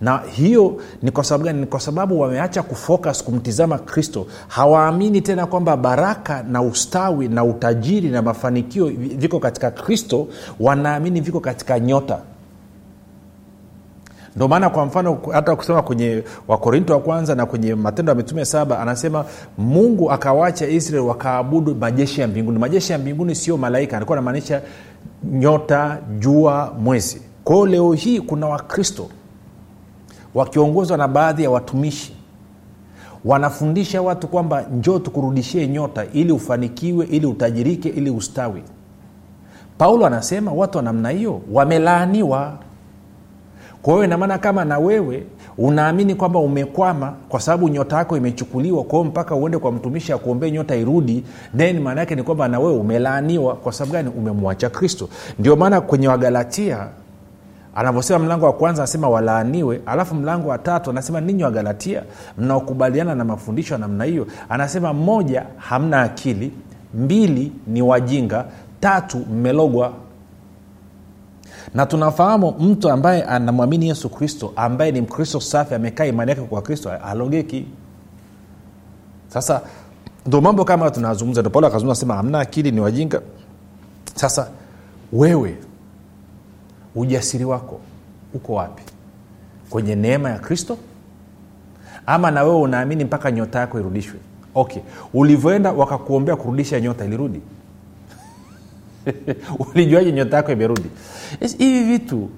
na 0.00 0.18
hiyo 0.18 0.76
ni 1.02 1.10
kwa 1.10 1.24
sababu 1.24 1.44
gani? 1.44 1.60
Ni 1.60 1.66
kwa 1.66 1.80
sababu 1.80 2.20
wameacha 2.20 2.62
kufocus 2.62 3.24
kumtizama 3.24 3.78
kristo. 3.78 4.26
Hawaamini 4.48 5.20
tena 5.20 5.46
kwamba 5.46 5.76
baraka 5.76 6.42
na 6.42 6.62
ustawi 6.62 7.28
na 7.28 7.44
utajiri 7.44 8.08
na 8.08 8.22
mafanikio 8.22 8.86
viko 8.96 9.40
katika 9.40 9.70
kristo. 9.70 10.28
Wanaamini 10.60 11.20
viko 11.20 11.40
katika 11.40 11.80
nyota. 11.80 12.18
Ndio 14.36 14.48
maana 14.48 14.70
kwa 14.70 14.86
mfano 14.86 15.18
hata 15.32 15.56
kusema 15.56 15.82
kwenye 15.82 16.24
wakorinto 16.48 16.92
wa 16.92 17.00
kwanza 17.00 17.34
na 17.34 17.46
kwenye 17.46 17.74
matendo 17.74 18.10
ya 18.12 18.16
mitume 18.16 18.44
saba 18.44 18.78
anasema 18.80 19.24
mungu 19.58 20.10
akawacha 20.10 20.68
israel 20.68 21.02
wakaabudu 21.04 21.74
majeshi 21.74 22.20
ya 22.20 22.28
mbinguni. 22.28 22.58
Majeshi 22.58 22.92
ya 22.92 22.98
mbinguni 22.98 23.34
sio 23.34 23.56
malaika 23.56 23.96
alikuwa 23.96 24.18
anamaanisha 24.18 24.62
nyota 25.32 25.98
jua 26.18 26.74
mwezi. 26.80 27.22
Kwao 27.44 27.66
leo 27.66 27.92
hii 27.92 28.20
kuna 28.20 28.46
wakristo 28.46 29.08
wakiongozwa 30.34 30.96
na 30.96 31.08
baadhi 31.08 31.42
ya 31.42 31.50
watumishi. 31.50 32.12
Wanafundisha 33.24 34.02
watu 34.02 34.28
kwamba 34.28 34.62
njoo 34.62 34.98
tukurudishie 34.98 35.66
nyota 35.68 36.04
ili 36.12 36.32
ufanikiwe 36.32 37.06
ili 37.06 37.26
utajirike 37.26 37.88
ili 37.88 38.10
ustawi. 38.10 38.62
Paulo 39.78 40.06
anasema 40.06 40.52
watu 40.52 40.78
wa 40.78 40.84
namna 40.84 41.08
hiyo 41.10 41.40
wamelaaniwa. 41.52 42.52
Kwa 43.82 43.92
hiyo 43.94 44.04
inamaana 44.04 44.38
kama 44.38 44.64
na 44.64 44.78
wewe 44.78 45.26
unaamini 45.58 46.14
kwamba 46.14 46.38
umekwama 46.38 47.14
kwa 47.28 47.40
sababu 47.40 47.68
nyota 47.68 47.96
yako 47.96 48.16
imechukuliwa 48.16 48.84
kwao 48.84 49.04
mpaka 49.04 49.34
uende 49.34 49.58
kwa 49.58 49.72
mtumishi 49.72 50.12
akuombee 50.12 50.50
nyota 50.50 50.76
irudi 50.76 51.24
then 51.56 51.80
maana 51.80 52.00
yake 52.00 52.14
ni 52.14 52.22
kwamba 52.22 52.48
na 52.48 52.60
wewe 52.60 52.72
umelaaniwa. 52.76 53.54
Kwa 53.56 53.72
sababu 53.72 53.92
gani? 53.92 54.08
Umemwacha 54.18 54.70
kristo. 54.70 55.08
Ndio 55.38 55.56
maana 55.56 55.80
kwenye 55.80 56.08
wagalatia 56.08 56.88
anavyosema 57.74 58.18
mlango 58.18 58.46
wa 58.46 58.52
kwanza 58.52 58.82
anasema 58.82 59.08
walaaniwe 59.08 59.80
alafu 59.86 60.14
mlango 60.14 60.48
wa 60.48 60.58
tatu 60.58 60.90
anasema 60.90 61.20
ninyi 61.20 61.44
wagalatia 61.44 62.02
mnaokubaliana 62.38 63.14
na 63.14 63.24
mafundisho 63.24 63.74
ya 63.74 63.78
namna 63.80 64.04
hiyo. 64.04 64.26
Anasema 64.48 64.92
moja 64.92 65.46
hamna 65.56 66.02
akili. 66.02 66.52
Mbili 66.94 67.52
ni 67.66 67.82
wajinga. 67.82 68.44
Tatu 68.80 69.18
mmelogwa. 69.18 69.92
Na 71.74 71.86
tunafahamu 71.86 72.50
mtu 72.60 72.90
ambaye 72.90 73.22
anamwamini 73.22 73.88
yesu 73.88 74.08
kristo 74.08 74.52
ambaye 74.56 74.92
ni 74.92 75.00
mkristo 75.00 75.40
safi 75.40 75.74
amekaa 75.74 76.04
imani 76.04 76.30
yake 76.30 76.42
kwa 76.42 76.62
kristo 76.62 76.90
alogeki 76.90 77.66
sasa 79.28 79.60
ndo 80.26 80.40
mambo 80.40 80.64
kama 80.64 80.90
tunazungumza 80.90 81.40
ndo 81.40 81.50
paulo 81.50 81.66
akazungumza 81.68 82.00
sema 82.00 82.14
hamna 82.14 82.40
akili 82.40 82.70
ni 82.70 82.80
wajinga. 82.80 83.20
Sasa 84.14 84.48
wewe 85.12 85.56
ujasiri 86.94 87.44
wako 87.44 87.80
uko 88.34 88.54
wapi? 88.54 88.82
Kwenye 89.70 89.94
neema 89.94 90.30
ya 90.30 90.38
kristo? 90.38 90.78
Ama 92.06 92.30
na 92.30 92.42
wewe 92.42 92.56
unaamini 92.60 93.04
mpaka 93.04 93.30
nyota 93.30 93.58
yako 93.58 93.80
irudishwe? 93.80 94.20
Okay. 94.54 94.82
Ulivyoenda 95.14 95.72
wakakuombea 95.72 96.36
kurudisha 96.36 96.80
nyota 96.80 97.04
ilirudi? 97.04 97.40
Ulijuaje 99.74 100.12
nyota 100.12 100.36
yako 100.36 100.52
imerudi? 100.52 100.88
Hivi 101.58 101.84
vitu. 101.84 102.28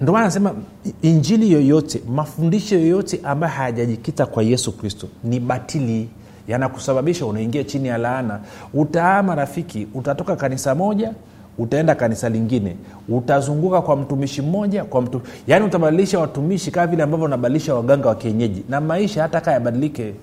Ndomana 0.00 0.24
nasema 0.24 0.54
injili 1.02 1.52
yoyote 1.52 2.02
mafundisho 2.08 2.74
yoyote 2.78 3.20
ambayo 3.24 3.52
hayajajikita 3.52 4.26
kwa 4.26 4.42
yesu 4.42 4.72
kristo 4.72 5.08
ni 5.24 5.40
batili. 5.40 6.08
Yanakusababisha 6.48 7.26
unaingia 7.26 7.64
chini 7.64 7.88
ya 7.88 7.98
laana. 7.98 8.40
Utaama 8.74 9.34
rafiki 9.34 9.88
utatoka 9.94 10.36
kanisa 10.36 10.74
moja 10.74 11.12
utaenda 11.58 11.94
kanisa 11.94 12.28
lingine 12.28 12.76
utazunguka 13.08 13.82
kwa 13.82 13.96
mtumishi 13.96 14.42
mmoja 14.42 14.84
kwa 14.84 15.02
mtu 15.02 15.20
yaani 15.46 15.64
utabadilisha 15.66 16.18
watumishi 16.18 16.70
kama 16.70 16.86
vile 16.86 17.02
ambavyo 17.02 17.26
unabadilisha 17.26 17.74
waganga 17.74 18.08
wa 18.08 18.14
kienyeji 18.14 18.64
na 18.68 18.80
maisha 18.80 19.22
hata 19.22 19.40
kaa 19.40 19.52
yabadilike. 19.52 20.14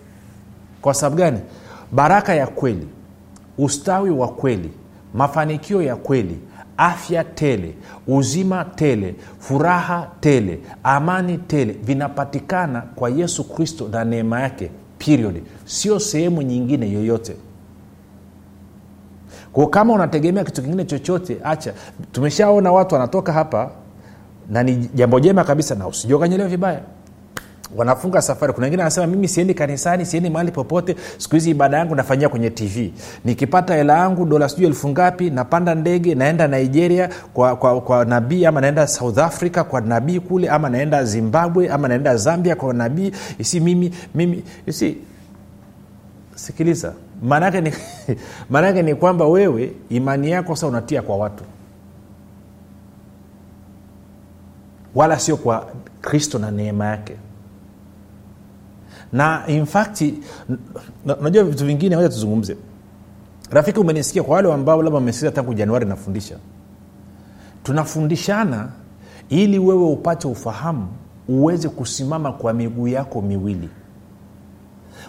Kwa 0.82 0.94
sababu 0.94 1.16
gani? 1.16 1.40
Baraka 1.92 2.34
ya 2.36 2.48
kweli 2.48 2.88
ustawi 3.58 4.10
wa 4.10 4.28
kweli 4.28 4.70
mafanikio 5.14 5.82
ya 5.82 5.96
kweli 5.96 6.38
afya 6.78 7.24
tele 7.24 7.74
uzima 8.08 8.66
tele 8.66 9.16
furaha 9.40 10.08
tele 10.20 10.60
amani 10.84 11.38
tele 11.38 11.74
vinapatikana 11.84 12.82
kwa 12.82 13.10
yesu 13.10 13.44
kristo 13.44 13.88
na 13.92 14.04
neema 14.06 14.42
yake 14.42 14.72
period. 14.98 15.42
Sio 15.66 16.00
sehemu 16.00 16.42
nyingine 16.42 16.92
yoyote 16.92 17.36
kwa 19.54 19.70
kama 19.70 19.94
unategemea 19.94 20.44
kitu 20.44 20.62
kingine 20.62 20.86
chochote 20.86 21.38
acha. 21.44 21.74
Tumeshaona 22.12 22.72
watu 22.72 22.96
wanatoka 22.96 23.34
hapa 23.34 23.70
na 24.50 24.64
ni 24.64 24.90
jambo 24.96 25.20
jema 25.20 25.44
kabisa 25.44 25.76
na 25.76 25.88
usijokanyelewa 25.88 26.50
vibaya. 26.50 26.80
Wanafunga 27.76 28.22
safari. 28.22 28.54
Kuna 28.54 28.66
wengine 28.66 28.82
anasema 28.84 29.08
mimi 29.08 29.28
siendi 29.28 29.54
kanisani 29.54 30.06
siendi 30.06 30.30
mahali 30.30 30.52
popote. 30.52 30.96
Siku 31.18 31.36
hizi 31.36 31.50
ibada 31.50 31.78
yangu 31.78 31.96
nafanyia 31.96 32.30
kwenye 32.30 32.50
tv 32.50 32.94
nikipata 33.26 33.76
hela 33.76 33.98
yangu 33.98 34.26
dola 34.26 34.50
sijui 34.50 34.66
elfu 34.66 34.90
ngapi 34.90 35.30
napanda 35.30 35.76
ndege 35.76 36.16
naenda 36.16 36.48
nigeria 36.48 37.10
kwa, 37.34 37.56
kwa, 37.56 37.82
kwa 37.82 38.06
nabii 38.06 38.46
ama 38.46 38.62
naenda 38.62 38.88
south 38.88 39.18
africa 39.18 39.64
kwa 39.64 39.82
nabii 39.82 40.20
kule 40.20 40.50
ama 40.50 40.70
naenda 40.70 41.04
zimbabwe 41.04 41.70
ama 41.70 41.88
naenda 41.88 42.18
zambia 42.18 42.56
kwa 42.56 42.74
nabii. 42.74 43.12
Isi 43.40 43.60
mimi 43.60 43.94
mimi 44.16 44.44
isi 44.68 44.98
sikiliza 46.36 46.94
ni, 47.22 47.74
maanake 48.50 48.82
ni 48.84 48.96
kwamba 48.96 49.28
wewe 49.28 49.74
imani 49.90 50.32
yako 50.32 50.56
sasa 50.56 50.68
unatia 50.68 51.02
kwa 51.02 51.18
watu. 51.18 51.44
Wala 54.96 55.20
sio 55.20 55.38
kwa 55.38 55.68
kristo 56.02 56.40
na 56.40 56.52
neema 56.52 56.86
yake. 56.86 57.16
Na 59.14 59.44
infakti 59.48 60.14
unajua 61.20 61.44
vitu 61.44 61.66
vingine 61.66 61.96
moja 61.96 62.10
tuzungumze. 62.10 62.58
Rafiki 63.50 63.80
umenisikia 63.80 64.24
kwa 64.24 64.36
wale 64.36 64.54
ambao 64.54 64.84
labda 64.84 64.96
wamesikia 64.96 65.32
tangu 65.32 65.54
januari 65.54 65.86
nafundisha. 65.86 66.38
Tunafundishana 67.64 68.70
ili 69.30 69.60
wewe 69.60 69.84
upate 69.84 70.28
ufahamu 70.28 70.88
uweze 71.28 71.70
kusimama 71.70 72.32
kwa 72.32 72.54
miguu 72.54 72.88
yako 72.88 73.22
miwili 73.22 73.70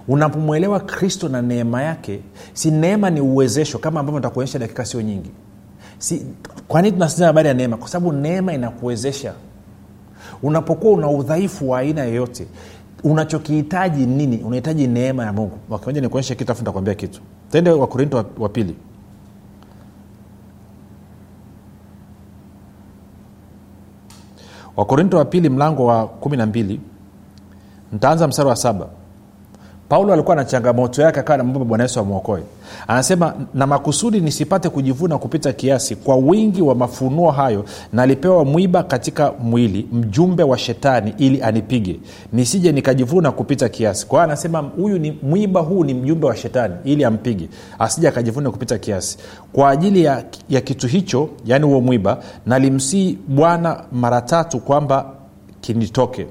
unapomwelewa 0.08 0.80
kristo 0.80 1.28
na 1.28 1.42
neema 1.42 1.82
yake 1.82 2.20
si 2.52 2.70
neema 2.70 3.10
ni 3.10 3.20
uwezesho 3.20 3.78
kama 3.78 4.00
ambavyo 4.00 4.18
nitakuonyesha 4.18 4.58
dakika 4.58 4.84
sio 4.84 5.02
nyingi. 5.02 5.30
Si, 5.98 6.26
kwa 6.68 6.82
nini 6.82 7.04
habari 7.18 7.48
ya 7.48 7.54
neema? 7.54 7.76
Kwa 7.76 7.88
sababu 7.88 8.12
neema 8.12 8.52
inakuwezesha. 8.52 9.34
Unapokuwa 10.42 10.92
una 10.92 11.10
udhaifu 11.10 11.70
wa 11.70 11.78
aina 11.78 12.04
yoyote 12.04 12.46
unachokihitaji 13.04 14.06
nini? 14.06 14.36
Unahitaji 14.38 14.86
neema 14.86 15.24
ya 15.24 15.32
mungu. 15.32 15.58
Wakimoja 15.68 16.00
nikuonyeshe 16.00 16.34
kitu 16.34 16.52
afu 16.52 16.60
nitakwambia 16.60 16.94
kitu. 16.94 17.20
Tende 17.50 17.70
wakorinto 17.70 18.16
wa, 18.16 18.24
wa 18.38 18.48
pili. 18.48 18.76
Wakorinto 24.76 25.16
wa 25.16 25.24
pili 25.24 25.48
mlango 25.48 25.86
wa 25.86 26.06
kumi 26.08 26.36
na 26.36 26.46
mbili. 26.46 26.80
Ntaanza 27.92 28.28
mstari 28.28 28.48
wa 28.48 28.56
saba 28.56 28.88
paulo 29.92 30.12
alikuwa 30.12 30.36
na 30.36 30.44
changamoto 30.44 31.02
yake 31.02 31.20
akawa 31.20 31.36
namwomba 31.36 31.64
bwana 31.64 31.84
yesu 31.84 32.00
amwokoe. 32.00 32.42
Anasema 32.88 33.34
na 33.54 33.66
makusudi 33.66 34.20
nisipate 34.20 34.68
kujivuna 34.68 35.18
kupita 35.18 35.52
kiasi 35.52 35.96
kwa 35.96 36.16
wingi 36.16 36.62
wa 36.62 36.74
mafunuo 36.74 37.30
hayo 37.30 37.64
nalipewa 37.92 38.44
mwiba 38.44 38.82
katika 38.82 39.32
mwili 39.32 39.88
mjumbe 39.92 40.42
wa 40.42 40.58
shetani 40.58 41.14
ili 41.18 41.42
anipige. 41.42 42.00
Nisije 42.32 42.72
nikajivuna 42.72 43.32
kupita 43.32 43.68
kiasi. 43.68 44.06
Kwa 44.06 44.18
hiyo 44.18 44.24
anasema 44.24 44.58
huyu 44.58 44.98
ni 44.98 45.18
mwiba 45.22 45.60
huu 45.60 45.84
ni 45.84 45.94
mjumbe 45.94 46.26
wa 46.26 46.36
shetani 46.36 46.74
ili 46.84 47.04
ampige 47.04 47.48
asije 47.78 48.08
akajivuna 48.08 48.50
kupita 48.50 48.78
kiasi. 48.78 49.18
Kwa 49.52 49.70
ajili 49.70 50.04
ya, 50.04 50.24
ya 50.48 50.60
kitu 50.60 50.86
hicho 50.86 51.28
yaani 51.44 51.66
huo 51.66 51.80
mwiba 51.80 52.18
nalimsii 52.46 53.18
bwana 53.28 53.84
mara 53.92 54.20
tatu 54.20 54.60
kwamba 54.60 55.06
kinitoke 55.60 56.26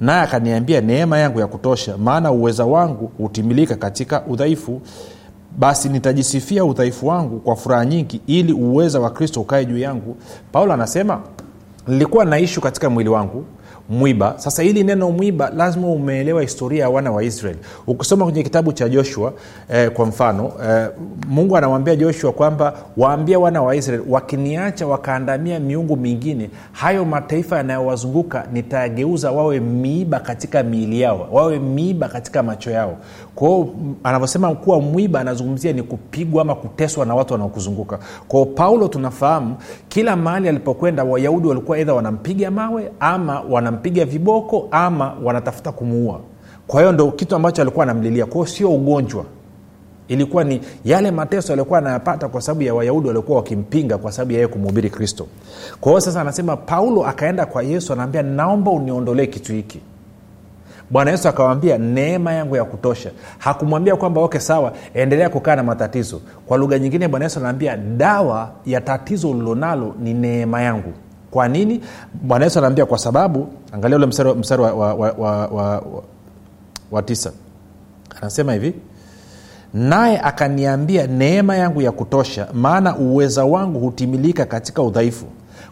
naye 0.00 0.22
akaniambia 0.22 0.80
neema 0.80 1.18
yangu 1.18 1.40
ya 1.40 1.46
kutosha 1.46 1.96
maana 1.98 2.32
uweza 2.32 2.64
wangu 2.64 3.10
hutimilika 3.18 3.76
katika 3.76 4.22
udhaifu. 4.26 4.80
Basi 5.58 5.88
nitajisifia 5.88 6.64
udhaifu 6.64 7.06
wangu 7.06 7.38
kwa 7.40 7.56
furaha 7.56 7.86
nyingi 7.86 8.20
ili 8.26 8.52
uweza 8.52 9.00
wa 9.00 9.10
kristo 9.10 9.40
ukae 9.40 9.64
juu 9.64 9.78
yangu. 9.78 10.16
Paulo 10.52 10.72
anasema 10.72 11.20
nilikuwa 11.88 12.24
naishu 12.24 12.60
katika 12.60 12.90
mwili 12.90 13.10
wangu 13.10 13.44
mwiba. 13.88 14.34
Sasa 14.36 14.62
hili 14.62 14.84
neno 14.84 15.10
mwiba 15.10 15.50
lazima 15.56 15.86
umeelewa 15.88 16.42
historia 16.42 16.82
ya 16.82 16.90
wana 16.90 17.12
wa 17.12 17.24
israeli 17.24 17.58
ukisoma 17.86 18.24
kwenye 18.24 18.42
kitabu 18.42 18.72
cha 18.72 18.88
joshua 18.88 19.32
eh, 19.72 19.90
kwa 19.90 20.06
mfano 20.06 20.52
eh, 20.68 20.88
mungu 21.28 21.56
anamwambia 21.56 21.96
joshua 21.96 22.32
kwamba 22.32 22.72
waambie 22.96 23.36
wana 23.36 23.62
wa 23.62 23.76
israeli 23.76 24.04
wakiniacha 24.08 24.86
wakaandamia 24.86 25.60
miungu 25.60 25.96
mingine 25.96 26.50
hayo 26.72 27.04
mataifa 27.04 27.56
yanayowazunguka 27.56 28.46
nitayageuza 28.52 29.30
wawe 29.32 29.60
miiba 29.60 30.20
katika 30.20 30.62
miili 30.62 31.00
yao 31.00 31.28
wawe 31.32 31.58
miiba 31.58 32.08
katika 32.08 32.42
macho 32.42 32.70
yao. 32.70 32.96
Kwao 33.34 33.68
anavyosema 34.04 34.54
kuwa 34.54 34.80
mwiba 34.80 35.20
anazungumzia 35.20 35.72
ni 35.72 35.82
kupigwa 35.82 36.42
ama 36.42 36.54
kuteswa 36.54 37.06
na 37.06 37.14
watu 37.14 37.32
wanaokuzunguka. 37.32 37.98
Kwao 38.28 38.44
paulo 38.46 38.88
tunafahamu 38.88 39.56
kila 39.88 40.16
mahali 40.16 40.48
alipokwenda 40.48 41.04
wayahudi 41.04 41.48
walikuwa 41.48 41.78
edha 41.78 41.94
wanampiga 41.94 42.50
mawe 42.50 42.90
ama 43.00 43.40
wanampiga 43.78 44.04
viboko 44.04 44.68
ama 44.70 45.14
wanatafuta 45.24 45.72
kumuua. 45.72 46.20
Kwa 46.66 46.80
hiyo 46.80 46.92
ndo 46.92 47.10
kitu 47.10 47.36
ambacho 47.36 47.62
alikuwa 47.62 47.82
anamlilia. 47.82 48.26
Kwao 48.26 48.46
sio 48.46 48.70
ugonjwa. 48.74 49.24
Ilikuwa 50.08 50.44
ni 50.44 50.60
yale 50.84 51.10
mateso 51.10 51.52
aliokuwa 51.52 51.78
anayapata 51.78 52.28
kwa 52.28 52.40
sababu 52.40 52.62
ya 52.62 52.74
wayahudi 52.74 53.06
waliokuwa 53.06 53.36
wakimpinga 53.38 53.98
kwa 53.98 54.12
sababu 54.12 54.32
ya 54.32 54.48
kumhubiri 54.48 54.90
kristo. 54.90 55.26
Kwa 55.80 55.92
hiyo 55.92 56.00
sasa 56.00 56.20
anasema 56.20 56.56
paulo 56.56 57.06
akaenda 57.06 57.46
kwa 57.46 57.62
yesu 57.62 57.92
anaambia 57.92 58.22
naomba 58.22 58.70
uniondolee 58.70 59.26
kitu 59.26 59.52
hiki. 59.52 59.80
Bwana 60.90 61.10
yesu 61.10 61.28
akawambia 61.28 61.78
neema 61.78 62.32
yangu 62.32 62.56
ya 62.56 62.64
kutosha. 62.64 63.10
Hakumwambia 63.38 63.96
kwamba 63.96 64.20
oke 64.20 64.40
sawa 64.40 64.72
endelea 64.94 65.28
kukaa 65.28 65.56
na 65.56 65.62
matatizo. 65.62 66.20
Kwa 66.46 66.58
lugha 66.58 66.78
nyingine 66.78 67.08
bwana 67.08 67.24
yesu 67.24 67.38
anaambia 67.40 67.76
dawa 67.76 68.50
ya 68.66 68.80
tatizo 68.80 69.30
ulilonalo 69.30 69.94
ni 70.00 70.14
neema 70.14 70.62
yangu 70.62 70.92
kwa 71.30 71.48
nini? 71.48 71.80
Bwana 72.22 72.44
yesu 72.44 72.58
anaambia 72.58 72.86
kwa 72.86 72.98
sababu 72.98 73.48
angalia 73.72 73.96
ule 73.96 74.06
mstari, 74.06 74.62
wa, 74.62 74.72
wa, 74.74 74.94
wa, 74.94 75.12
wa, 75.12 75.46
wa, 75.46 75.82
wa, 76.90 77.02
tisa. 77.02 77.32
Anasema 78.20 78.52
hivi 78.52 78.74
naye 79.74 80.20
akaniambia 80.20 81.06
neema 81.06 81.56
yangu 81.56 81.82
ya 81.82 81.92
kutosha 81.92 82.48
maana 82.52 82.96
uweza 82.96 83.44
wangu 83.44 83.78
hutimilika 83.80 84.44
katika 84.44 84.82
udhaifu. 84.82 85.26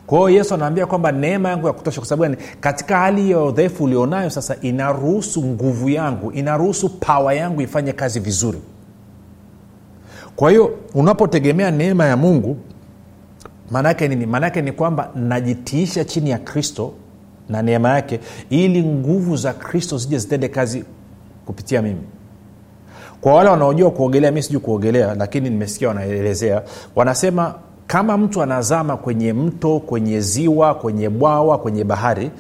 Kwa 0.06 0.18
hiyo 0.18 0.30
yesu 0.30 0.54
anaambia 0.54 0.86
kwamba 0.86 1.12
neema 1.12 1.48
yangu 1.48 1.66
ya 1.66 1.72
kutosha 1.72 2.00
kwa 2.00 2.08
sababu 2.08 2.22
gani? 2.34 2.36
Katika 2.60 2.98
hali 2.98 3.30
ya 3.30 3.40
udhaifu 3.40 3.84
ulionayo 3.84 4.30
sasa 4.30 4.56
inaruhusu 4.60 5.44
nguvu 5.44 5.88
yangu 5.90 6.32
inaruhusu 6.32 6.88
pawa 6.88 7.34
yangu 7.34 7.62
ifanye 7.62 7.92
kazi 7.92 8.20
vizuri. 8.20 8.58
Kwa 10.36 10.50
hiyo 10.50 10.70
unapotegemea 10.94 11.70
neema 11.70 12.06
ya 12.06 12.16
mungu 12.16 12.56
maanaake 13.70 14.08
nini? 14.08 14.26
Maanaake 14.26 14.62
ni 14.62 14.72
kwamba 14.72 15.10
najitiisha 15.14 16.04
chini 16.04 16.30
ya 16.30 16.38
kristo 16.38 16.92
na 17.48 17.62
neema 17.62 17.88
yake 17.88 18.20
ili 18.50 18.82
nguvu 18.82 19.36
za 19.36 19.52
kristo 19.52 19.98
zije 19.98 20.18
zitende 20.18 20.48
kazi 20.48 20.84
kupitia 21.46 21.82
mimi. 21.82 22.00
Kwa 23.20 23.34
wale 23.34 23.50
wanaojua 23.50 23.90
kuogelea 23.90 24.30
mi 24.32 24.42
sijui 24.42 24.60
kuogelea 24.60 25.14
lakini 25.14 25.50
nimesikia 25.50 25.88
wanaelezea. 25.88 26.62
Wanasema 26.96 27.54
kama 27.86 28.18
mtu 28.18 28.42
anazama 28.42 28.96
kwenye 28.96 29.32
mto 29.32 29.80
kwenye 29.80 30.20
ziwa 30.20 30.74
kwenye 30.74 31.08
bwawa 31.08 31.58
kwenye 31.58 31.84
bahari 31.84 32.30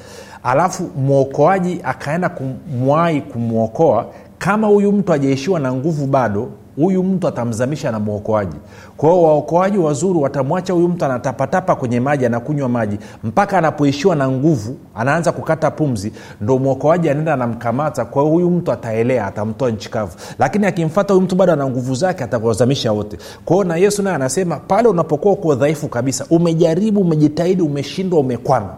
alafu 0.42 0.90
mwokoaji 0.96 1.80
akaenda 1.84 2.28
kumwai 2.28 3.20
kumwokoa 3.20 4.06
kama 4.38 4.66
huyu 4.66 4.92
mtu 4.92 5.12
ajaishiwa 5.12 5.60
na 5.60 5.72
nguvu 5.72 6.06
bado 6.06 6.48
huyu 6.76 7.02
mtu 7.02 7.28
atamzamisha 7.28 7.90
na 7.92 7.98
mwokoaji. 8.00 8.56
Kwa 8.96 9.22
waokoaji 9.22 9.78
wazuri 9.78 10.18
watamwacha 10.18 10.72
huyu 10.72 10.88
mtu 10.88 11.04
anatapatapa 11.04 11.74
kwenye 11.74 12.00
maji 12.00 12.26
anakunywa 12.26 12.68
maji. 12.68 12.98
Mpaka 13.24 13.58
anapoishiwa 13.58 14.16
na 14.16 14.28
nguvu 14.28 14.76
anaanza 14.94 15.32
kukata 15.32 15.70
pumzi 15.70 16.12
ndo 16.40 16.58
mwokoaji 16.58 17.10
anaenda 17.10 17.34
anamkamata. 17.34 18.04
Kwa 18.04 18.22
hiyo 18.22 18.34
huyu 18.34 18.50
mtu 18.50 18.72
ataelea 18.72 19.26
atamtoa 19.26 19.70
nchi 19.70 19.90
kavu. 19.90 20.16
Lakini 20.38 20.66
akimfata 20.66 21.14
huyu 21.14 21.24
mtu 21.24 21.36
bado 21.36 21.52
ana 21.52 21.66
nguvu 21.68 21.94
zake 21.94 22.24
atawazamisha 22.24 22.92
wote. 22.92 23.18
Kwa 23.44 23.64
na 23.64 23.76
yesu 23.76 24.02
naye 24.02 24.16
anasema 24.16 24.56
pale 24.56 24.88
unapokuwa 24.88 25.34
uko 25.34 25.54
dhaifu 25.54 25.88
kabisa 25.88 26.26
umejaribu 26.30 27.00
umejitahidi 27.00 27.62
umeshindwa 27.62 28.20
umekwama. 28.20 28.74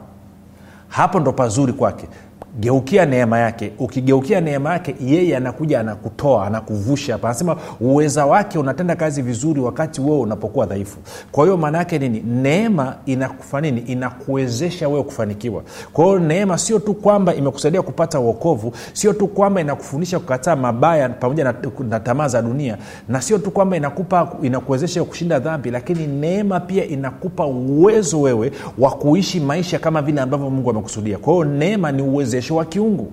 Hapo 0.89 1.21
ndo 1.21 1.33
pazuri 1.33 1.73
kwake 1.73 2.09
geukia 2.61 3.07
neema 3.07 3.39
yake. 3.39 3.73
Ukigeukia 3.79 4.41
neema 4.41 4.73
yake 4.73 4.95
yeye 5.01 5.37
anakuja 5.37 5.81
anakutoa 5.81 6.47
anakuvusha. 6.47 7.13
Hapa 7.13 7.29
anasema 7.29 7.57
uweza 7.81 8.27
wake 8.27 8.59
unatenda 8.59 8.97
kazi 8.97 9.23
vizuri 9.23 9.61
wakati 9.61 10.01
wewe 10.01 10.19
unapokuwa 10.19 10.67
dhaifu. 10.67 10.99
Kwa 11.33 11.45
hiyo 11.45 11.57
maana 11.57 11.79
yake 11.79 11.99
nini? 11.99 12.21
Neema 12.27 12.95
inakufa 13.07 13.61
nini? 13.61 13.81
Inakuwezesha 13.81 14.89
wewe 14.89 15.03
kufanikiwa. 15.03 15.63
Kwa 15.93 16.05
hiyo 16.05 16.19
neema 16.19 16.59
sio 16.59 16.79
tu 16.79 16.95
kwamba 16.95 17.35
imekusaidia 17.35 17.83
kupata 17.83 18.21
uokovu 18.21 18.73
sio 18.93 19.13
tu 19.13 19.27
kwamba 19.27 19.61
inakufundisha 19.61 20.19
kukataa 20.19 20.57
mabaya 20.57 21.09
pamoja 21.09 21.45
na, 21.89 22.01
tamaa 22.01 22.29
za 22.29 22.43
dunia 22.43 22.79
na 23.09 23.21
sio 23.23 23.39
tu 23.39 23.51
kwamba 23.51 23.77
inakupa 23.77 24.33
inakuwezesha 24.43 25.05
kushinda 25.05 25.39
dhambi 25.39 25.71
lakini 25.71 26.07
neema 26.07 26.61
pia 26.61 26.85
inakupa 26.85 27.47
uwezo 27.47 28.21
wewe 28.21 28.53
wa 28.79 28.91
kuishi 28.91 29.41
maisha 29.41 29.79
kama 29.79 30.03
vile 30.03 30.21
ambavyo 30.21 30.51
mungu 30.51 30.71
amekusudia. 30.71 31.19
Kwa 31.19 31.33
hiyo 31.33 31.45
neema 31.45 31.93
ni 31.93 32.03
uwezesho 32.39 32.57
wa 32.57 32.65
kiungu. 32.65 33.13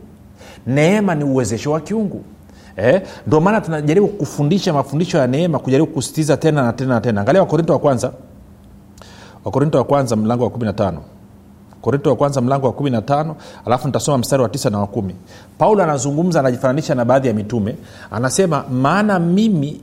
Neema 0.67 1.15
ni 1.15 1.23
uwezesho 1.23 1.71
wa 1.71 1.79
kiungu. 1.79 2.23
Eh? 2.77 3.01
ndio 3.27 3.41
maana 3.41 3.61
tunajaribu 3.61 4.07
kufundisha 4.07 4.73
mafundisho 4.73 5.17
ya 5.17 5.27
neema 5.27 5.59
kujaribu 5.59 5.91
kusitiza 5.91 6.37
tena 6.37 6.63
na 6.63 6.73
tena 6.73 6.93
na 6.93 7.01
tena. 7.01 7.21
Angalia 7.21 7.41
wakorinto 7.41 7.73
wa 7.73 7.79
kwanza. 7.79 8.11
Wakorinto 9.45 9.77
wa 9.77 9.83
kwanza 9.83 10.15
mlango 10.15 10.43
wa 10.43 10.49
15 10.49 10.93
korinto 11.81 12.09
wa 12.09 12.15
kwanza 12.15 12.41
mlango 12.41 12.67
wa 12.67 12.73
15 12.73 13.33
alafu 13.65 13.87
nitasoma 13.87 14.17
mstari 14.17 14.43
wa 14.43 14.49
tisa 14.49 14.69
na 14.69 14.79
wa 14.79 14.87
kumi. 14.87 15.15
Paulo 15.57 15.83
anazungumza 15.83 16.39
anajifananisha 16.39 16.95
na 16.95 17.05
baadhi 17.05 17.27
ya 17.27 17.33
mitume. 17.33 17.75
Anasema 18.11 18.63
maana 18.71 19.19
mimi 19.19 19.81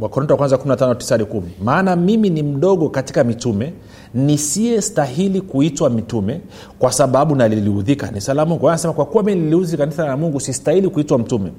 wakorinto 0.00 0.34
wa 0.34 0.38
kwanza 0.38 0.56
15 0.56 1.08
hadi 1.10 1.24
1 1.24 1.42
maana 1.64 1.96
mimi 1.96 2.30
ni 2.30 2.42
mdogo 2.42 2.88
katika 2.88 3.24
mitume 3.24 3.72
nisiye 4.14 4.82
stahili 4.82 5.40
kuitwa 5.40 5.90
mitume 5.90 6.40
kwa 6.78 6.92
sababu 6.92 7.34
naliliudhi 7.36 7.96
kanisa 7.96 8.34
la 8.34 8.46
mungu. 8.46 8.68
Anasema 8.68 8.92
kwa 8.94 9.06
kuwa 9.06 9.22
mi 9.24 9.34
niliudhi 9.34 9.76
kanisa 9.76 10.06
la 10.06 10.16
mungu 10.16 10.40
sistahili 10.40 10.88
kuitwa 10.88 11.18
mtume 11.18 11.52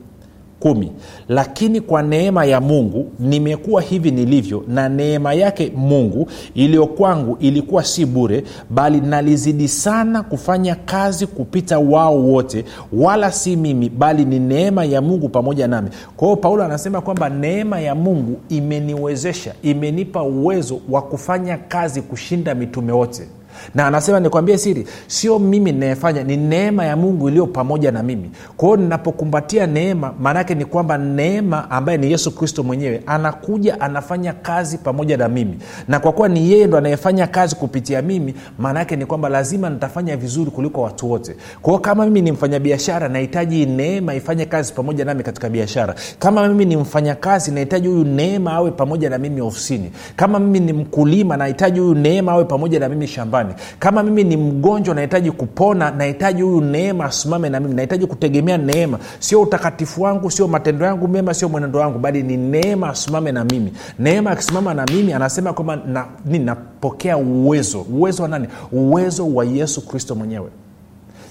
kumi. 0.60 0.91
Lakini 1.30 1.82
kwa 1.82 2.02
neema 2.04 2.46
ya 2.46 2.62
mungu 2.62 3.12
nimekuwa 3.20 3.82
hivi 3.82 4.12
nilivyo 4.12 4.63
na 4.68 4.89
neema 4.89 5.34
yake 5.34 5.72
mungu 5.76 6.28
iliyo 6.56 6.88
kwangu 6.88 7.38
ilikuwa 7.39 7.84
si 7.84 8.06
bure 8.06 8.44
bali 8.70 9.02
nalizidi 9.02 9.68
sana 9.68 10.24
kufanya 10.24 10.76
kazi 10.76 11.28
kupita 11.28 11.80
wao 11.80 12.18
wote 12.18 12.65
wala 12.94 13.32
si 13.32 13.56
mimi 13.56 13.89
bali 13.89 14.26
ni 14.26 14.39
neema 14.39 14.86
ya 14.86 15.02
mungu 15.02 15.30
pamoja 15.30 15.68
nami. 15.68 15.89
Kwa 16.18 16.28
hiyo 16.28 16.38
paulo 16.38 16.63
anasema 16.63 17.02
kwamba 17.02 17.30
neema 17.30 17.80
ya 17.80 17.96
mungu 17.96 18.38
imeniwezesha 18.50 19.54
imenipa 19.63 20.24
uwezo 20.24 20.80
wa 20.89 21.02
kufanya 21.02 21.58
kazi 21.58 22.02
kushinda 22.02 22.56
mitume 22.56 22.91
wote 22.91 23.28
na 23.76 23.88
anasema 23.88 24.20
nikwambie 24.20 24.58
siri 24.58 24.88
sio 25.08 25.39
mimi 25.39 25.72
ninayefanya 25.72 26.24
ni 26.24 26.38
neema 26.38 26.86
ya 26.86 26.96
mungu 26.96 27.30
iliyo 27.30 27.48
pamoja 27.48 27.91
na 27.91 28.04
mimi. 28.04 28.32
Kwa 28.58 28.68
hiyo 28.70 28.78
ninapokumbatia 28.78 29.68
neema 29.68 30.13
maanaake 30.20 30.56
ni 30.56 30.65
kwamba 30.65 30.98
neema 30.98 31.72
ambaye 31.72 31.98
ni 31.98 32.12
yesu 32.12 32.32
kristo 32.36 32.63
mwenyewe 32.63 33.02
anakuja 33.06 33.82
anafanya 33.82 34.34
kazi 34.34 34.78
pamoja 34.78 35.18
na 35.18 35.28
mimi. 35.30 35.58
Na 35.88 36.00
kwa 36.00 36.12
kuwa 36.12 36.28
ni 36.30 36.52
yeye 36.52 36.68
ndo 36.68 36.78
anayefanya 36.78 37.28
kazi 37.28 37.56
kupitia 37.56 38.02
mimi 38.02 38.34
maanaake 38.60 38.96
ni 38.96 39.06
kwamba 39.06 39.30
lazima 39.30 39.70
nitafanya 39.70 40.18
vizuri 40.18 40.52
kuliko 40.52 40.82
watu 40.82 41.12
wote. 41.12 41.36
Kwa 41.62 41.80
kama 41.80 42.06
mimi 42.06 42.22
ni 42.22 42.32
mfanyabiashara 42.32 43.08
nahitaji 43.10 43.65
neema 43.65 44.15
ifanye 44.15 44.46
kazi 44.46 44.74
pamoja 44.74 45.06
nami 45.06 45.24
katika 45.24 45.50
biashara. 45.50 45.96
Kama 46.20 46.48
mimi 46.48 46.65
ni 46.65 46.78
mfanyakazi 46.78 47.52
nahitaji 47.52 47.88
huyu 47.88 48.04
neema 48.04 48.54
awe 48.54 48.72
pamoja 48.72 49.10
na 49.10 49.18
mimi 49.18 49.41
ofisini. 49.41 49.91
Kama 50.15 50.39
mimi 50.39 50.60
ni 50.60 50.74
mkulima 50.74 51.38
nahitaji 51.38 51.80
huyu 51.80 51.96
neema 51.96 52.32
awe 52.32 52.44
pamoja 52.46 52.80
na 52.80 52.89
mimi 52.89 53.08
shambani 53.08 53.45
fulani 53.46 53.62
kama 53.80 54.04
mimi 54.04 54.24
ni 54.24 54.38
mgonjwa 54.38 54.96
nahitaji 54.96 55.32
kupona 55.32 55.92
nahitaji 55.92 56.42
huyu 56.42 56.62
neema 56.62 57.06
asimame 57.06 57.50
na 57.50 57.60
mimi 57.60 57.74
nahitaji 57.74 58.08
kutegemea 58.08 58.58
neema. 58.58 59.00
Sio 59.20 59.42
utakatifu 59.42 60.02
wangu 60.02 60.32
sio 60.32 60.48
matendo 60.48 60.86
yangu 60.86 61.08
mema 61.08 61.34
sio 61.34 61.50
mwenendo 61.50 61.80
wangu 61.80 62.00
bali 62.00 62.24
ni 62.24 62.38
neema 62.38 62.90
asimame 62.90 63.32
na 63.32 63.44
mimi. 63.46 63.74
Neema 64.00 64.32
akisimama 64.32 64.74
na 64.74 64.86
mimi 64.86 65.14
anasema 65.14 65.54
kwamba 65.54 65.76
na, 65.76 66.06
napokea 66.40 67.18
uwezo. 67.18 67.82
Uwezo 67.82 68.24
wa 68.24 68.30
nani? 68.30 68.48
Uwezo 68.72 69.34
wa 69.34 69.46
yesu 69.46 69.88
kristo 69.88 70.16
mwenyewe. 70.16 70.50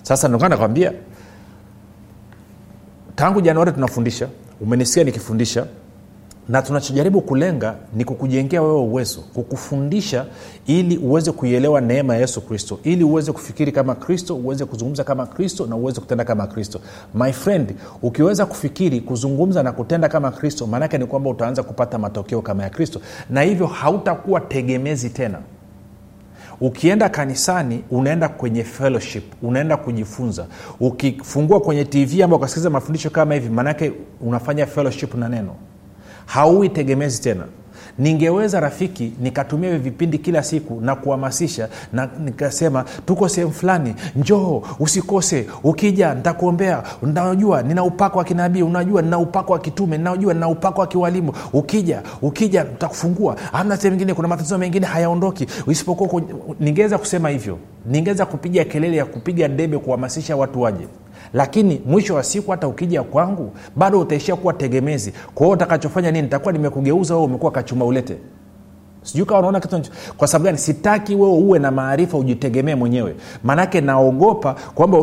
Sasa 0.03 0.29
ndokaa 0.29 0.48
nakwambia 0.48 0.92
tangu 3.16 3.40
januari 3.40 3.72
tunafundisha 3.72 4.29
umenisikia 4.61 5.05
nikifundisha 5.05 5.66
na 6.48 6.62
tunachojaribu 6.62 7.20
kulenga 7.20 7.74
ni 7.94 8.04
kukujengea 8.04 8.62
wewe 8.62 8.78
uwezo 8.80 9.20
kukufundisha 9.20 10.26
ili 10.66 10.98
uweze 10.98 11.33
kuielewa 11.33 11.80
neema 11.80 12.14
ya 12.14 12.20
yesu 12.20 12.40
kristo 12.40 12.78
ili 12.83 13.04
uweze 13.04 13.33
kufikiri 13.33 13.72
kama 13.72 13.94
kristo 13.94 14.37
uweze 14.37 14.64
kuzungumza 14.64 15.04
kama 15.04 15.26
kristo 15.26 15.66
na 15.66 15.76
uweze 15.76 16.00
kutenda 16.00 16.24
kama 16.24 16.46
kristo. 16.46 16.80
My 17.14 17.33
friend 17.33 17.74
ukiweza 18.02 18.46
kufikiri 18.46 19.00
kuzungumza 19.00 19.62
na 19.62 19.72
kutenda 19.72 20.09
kama 20.09 20.30
kristo 20.30 20.66
maanake 20.66 20.98
ni 20.98 21.07
kwamba 21.07 21.30
utaanza 21.30 21.62
kupata 21.62 21.98
matokeo 21.98 22.42
kama 22.42 22.62
ya 22.62 22.70
kristo. 22.70 23.00
Na 23.30 23.42
hivyo 23.42 23.66
hautakuwa 23.66 24.40
tegemezi 24.40 25.11
tena. 25.11 25.38
Ukienda 26.61 27.09
kanisani 27.09 27.85
unaenda 27.90 28.28
kwenye 28.28 28.64
fellowship 28.64 29.24
unaenda 29.42 29.76
kujifunza. 29.76 30.46
Ukifungua 30.80 31.61
kwenye 31.61 31.85
tv 31.85 32.22
ama 32.22 32.37
ukasikiliza 32.37 32.70
mafundisho 32.70 33.11
kama 33.11 33.35
hivi 33.35 33.48
maanake 33.48 33.92
unafanya 34.20 34.66
fellowship 34.66 35.14
na 35.14 35.28
neno 35.28 35.54
haui 36.26 36.68
tegemezi 36.68 37.22
tena. 37.22 37.44
Ningeweza 37.98 38.60
rafiki 38.60 39.12
nikatumia 39.20 39.70
hivyo 39.70 39.84
vipindi 39.84 40.18
kila 40.18 40.42
siku 40.42 40.80
na 40.80 40.94
kuhamasisha 40.96 41.68
na 41.92 42.08
nikasema 42.24 42.84
tuko 43.06 43.28
sehemu 43.28 43.52
fulani 43.52 43.94
njoo 44.16 44.62
usikose 44.80 45.46
ukija 45.64 46.14
ntakuombea 46.14 46.82
najua 47.02 47.62
nina 47.62 47.84
upako 47.84 48.18
wa 48.18 48.24
kinabii 48.24 48.62
unajua 48.62 49.02
nina 49.02 49.18
upako 49.18 49.52
wa 49.52 49.58
kitume 49.58 49.98
najua 49.98 50.34
nina 50.34 50.48
upako 50.48 50.80
wa 50.80 50.87
kiwalimu. 50.87 51.32
Ukija 51.52 52.02
ukija 52.22 52.64
ntakufungua 52.64 53.37
amna 53.52 53.76
sehemu 53.76 53.94
ingine 53.94 54.14
kuna 54.14 54.28
matatizo 54.28 54.58
mengine 54.58 54.87
hayaondoki. 54.87 55.46
Isipokuwa 55.68 56.22
ningeweza 56.60 56.98
kusema 56.98 57.28
hivyo. 57.28 57.58
Ningeweza 57.87 58.26
kupiga 58.26 58.64
kelele 58.64 58.96
ya 58.96 59.04
kupiga 59.04 59.48
debe 59.48 59.78
kuhamasisha 59.78 60.37
watu 60.37 60.60
waje 60.60 60.87
lakini 61.32 61.82
mwisho 61.87 62.14
wa 62.14 62.22
siku 62.22 62.50
hata 62.50 62.68
ukija 62.68 63.02
kwangu 63.02 63.50
bado 63.76 64.00
utaishia 64.00 64.37
kuwa 64.37 64.52
tegemezi. 64.52 65.12
Kwa 65.34 65.46
hiyo 65.46 65.54
utakachofanya 65.54 66.10
nini 66.10 66.22
nitakuwa 66.22 66.52
nimekugeuza 66.52 67.14
wewe 67.14 67.26
umekuwa 67.26 67.52
kachuma 67.52 67.84
ulete 67.84 68.16
sijui 69.04 69.26
kawa 69.26 69.38
unaona 69.40 69.60
kitu 69.60 69.80
kwa 70.16 70.28
sababu 70.28 70.44
gani? 70.44 70.58
Sitaki 70.58 71.14
wewe 71.14 71.32
uwe 71.32 71.58
na 71.58 71.70
maarifa 71.70 72.18
ujitegemee 72.18 72.74
mwenyewe. 72.74 73.14
Maanake 73.44 73.80
naogopa 73.80 74.54
kwamba 74.74 74.98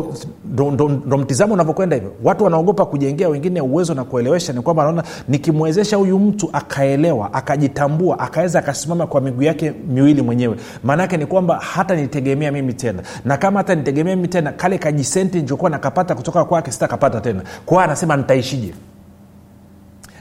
ndo, 0.52 1.18
mtizamo 1.18 1.54
unavyokwenda 1.54 1.96
hivyo. 1.96 2.12
Watu 2.24 2.44
wanaogopa 2.44 2.86
kujengea 2.86 3.28
wengine 3.28 3.60
uwezo 3.60 3.94
na 3.94 4.04
kuelewesha 4.04 4.52
ni 4.52 4.60
kwamba 4.60 4.82
naona 4.82 5.02
nikimwezesha 5.28 5.96
huyu 5.96 6.18
mtu 6.18 6.50
akaelewa 6.52 7.34
akajitambua 7.34 8.18
akaweza 8.18 8.58
akasimama 8.58 9.06
kwa 9.06 9.20
miguu 9.20 9.42
yake 9.42 9.72
miwili 9.88 10.22
mwenyewe. 10.22 10.56
Maanake 10.84 11.16
ni 11.16 11.26
kwamba 11.26 11.56
hata 11.58 11.94
nitegemea 11.96 12.52
mimi 12.52 12.74
tena. 12.74 13.02
Na 13.24 13.36
kama 13.36 13.60
hata 13.60 13.74
nitegemea 13.74 14.16
mimi 14.16 14.28
tena 14.28 14.52
kale 14.52 14.78
kajisenti 14.78 15.36
nilichokuwa 15.36 15.70
nakapata 15.70 16.14
kutoka 16.14 16.44
kwake 16.44 16.70
sitakapata 16.72 17.20
tena. 17.20 17.42
Kwao 17.66 17.80
anasema 17.80 18.16
nitaishije 18.16 18.74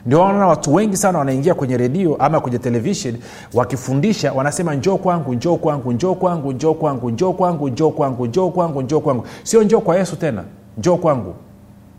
ndio 0.06 0.20
naona 0.20 0.48
watu 0.48 0.74
wengi 0.74 0.98
sana 0.98 1.20
wanaingia 1.20 1.54
kwenye 1.54 1.78
redio 1.78 2.16
ama 2.16 2.40
kwenye 2.40 2.60
televishen 2.60 3.18
wakifundisha 3.54 4.34
wanasema 4.34 4.76
njoo 4.76 4.98
kwangu 4.98 5.34
njoo 5.34 5.56
kwangu 5.56 5.92
njoo 5.92 6.14
kwangu 6.16 6.52
njoo 6.54 6.74
kwangu 6.74 7.10
njoo 7.10 7.32
kwangu 7.32 7.70
njoo 7.70 7.92
kwangu 7.92 8.26
njoo 8.28 8.50
kwangu 8.50 8.82
njoo 8.82 9.00
kwangu. 9.00 9.24
Sio 9.44 9.64
njoo 9.64 9.80
kwa 9.80 9.98
yesu 9.98 10.16
tena 10.16 10.44
njoo 10.78 10.98
kwangu 10.98 11.34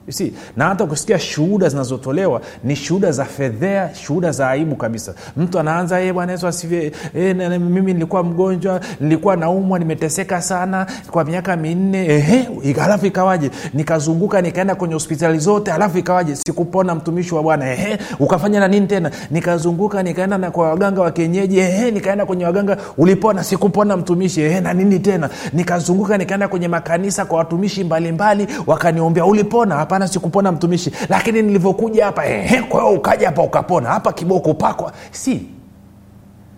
si 0.09 0.33
na 0.57 0.65
hata 0.69 0.85
ukisikia 0.85 1.19
shuhuda 1.19 1.69
zinazotolewa 1.69 2.41
ni 2.65 2.77
shuhuda 2.77 3.13
za 3.13 3.25
fedhea 3.25 3.95
shuhuda 3.95 4.33
za 4.33 4.49
aibu 4.49 4.77
kabisa. 4.77 5.15
Mtu 5.37 5.59
anaanza 5.59 6.01
e 6.01 6.13
bwana 6.13 6.33
yesu 6.33 6.47
asivie 6.47 6.93
e, 7.15 7.35
mimi 7.59 7.93
nilikuwa 7.95 8.23
mgonjwa 8.23 8.81
nilikuwa 9.01 9.37
naumwa 9.37 9.79
nimeteseka 9.79 10.43
sana 10.43 10.87
kwa 11.11 11.25
miaka 11.25 11.57
minne. 11.57 12.07
Ehe 12.07 12.49
halafu 12.81 13.07
ikawaje? 13.07 13.51
Nikazunguka 13.75 14.43
nikaenda 14.43 14.75
kwenye 14.75 14.95
hospitali 14.95 15.39
zote 15.39 15.71
halafu 15.71 15.99
ikawaje? 15.99 16.37
Sikupona 16.37 16.95
mtumishi 16.95 17.35
wa 17.35 17.43
bwana. 17.43 17.73
Ehe 17.73 17.99
ukafanya 18.21 18.61
na 18.61 18.69
nini 18.69 18.87
tena? 18.87 19.11
Nikazunguka 19.31 20.03
nikaenda 20.03 20.39
na 20.39 20.51
kwa 20.51 20.69
waganga 20.71 21.01
wa 21.03 21.11
kienyeji. 21.11 21.59
Ehe 21.59 21.91
nikaenda 21.91 22.27
kwenye 22.27 22.45
waganga 22.45 22.77
ulipona 22.99 23.45
sikupona 23.45 23.97
mtumishi. 23.97 24.41
Ehe 24.41 24.61
na 24.61 24.73
nini 24.75 24.99
tena? 24.99 25.31
Nikazunguka 25.53 26.19
nikaenda 26.19 26.49
kwenye 26.49 26.69
makanisa 26.69 27.25
kwa 27.25 27.39
watumishi 27.39 27.85
mbalimbali 27.85 28.47
wakaniombea 28.67 29.25
ulipona 29.25 29.77
hapana 29.93 30.09
sikupona 30.09 30.53
mtumishi. 30.53 30.91
Lakini 31.09 31.43
nilivyokuja 31.43 32.05
hapa 32.05 32.27
ehe 32.27 32.63
kwa 32.63 32.81
hiyo 32.83 32.95
ukaja 32.95 33.27
hapa 33.27 33.43
ukapona. 33.43 33.89
Hapa 33.89 34.13
kiboko 34.13 34.51
upakwa. 34.51 34.93
Si. 35.11 35.47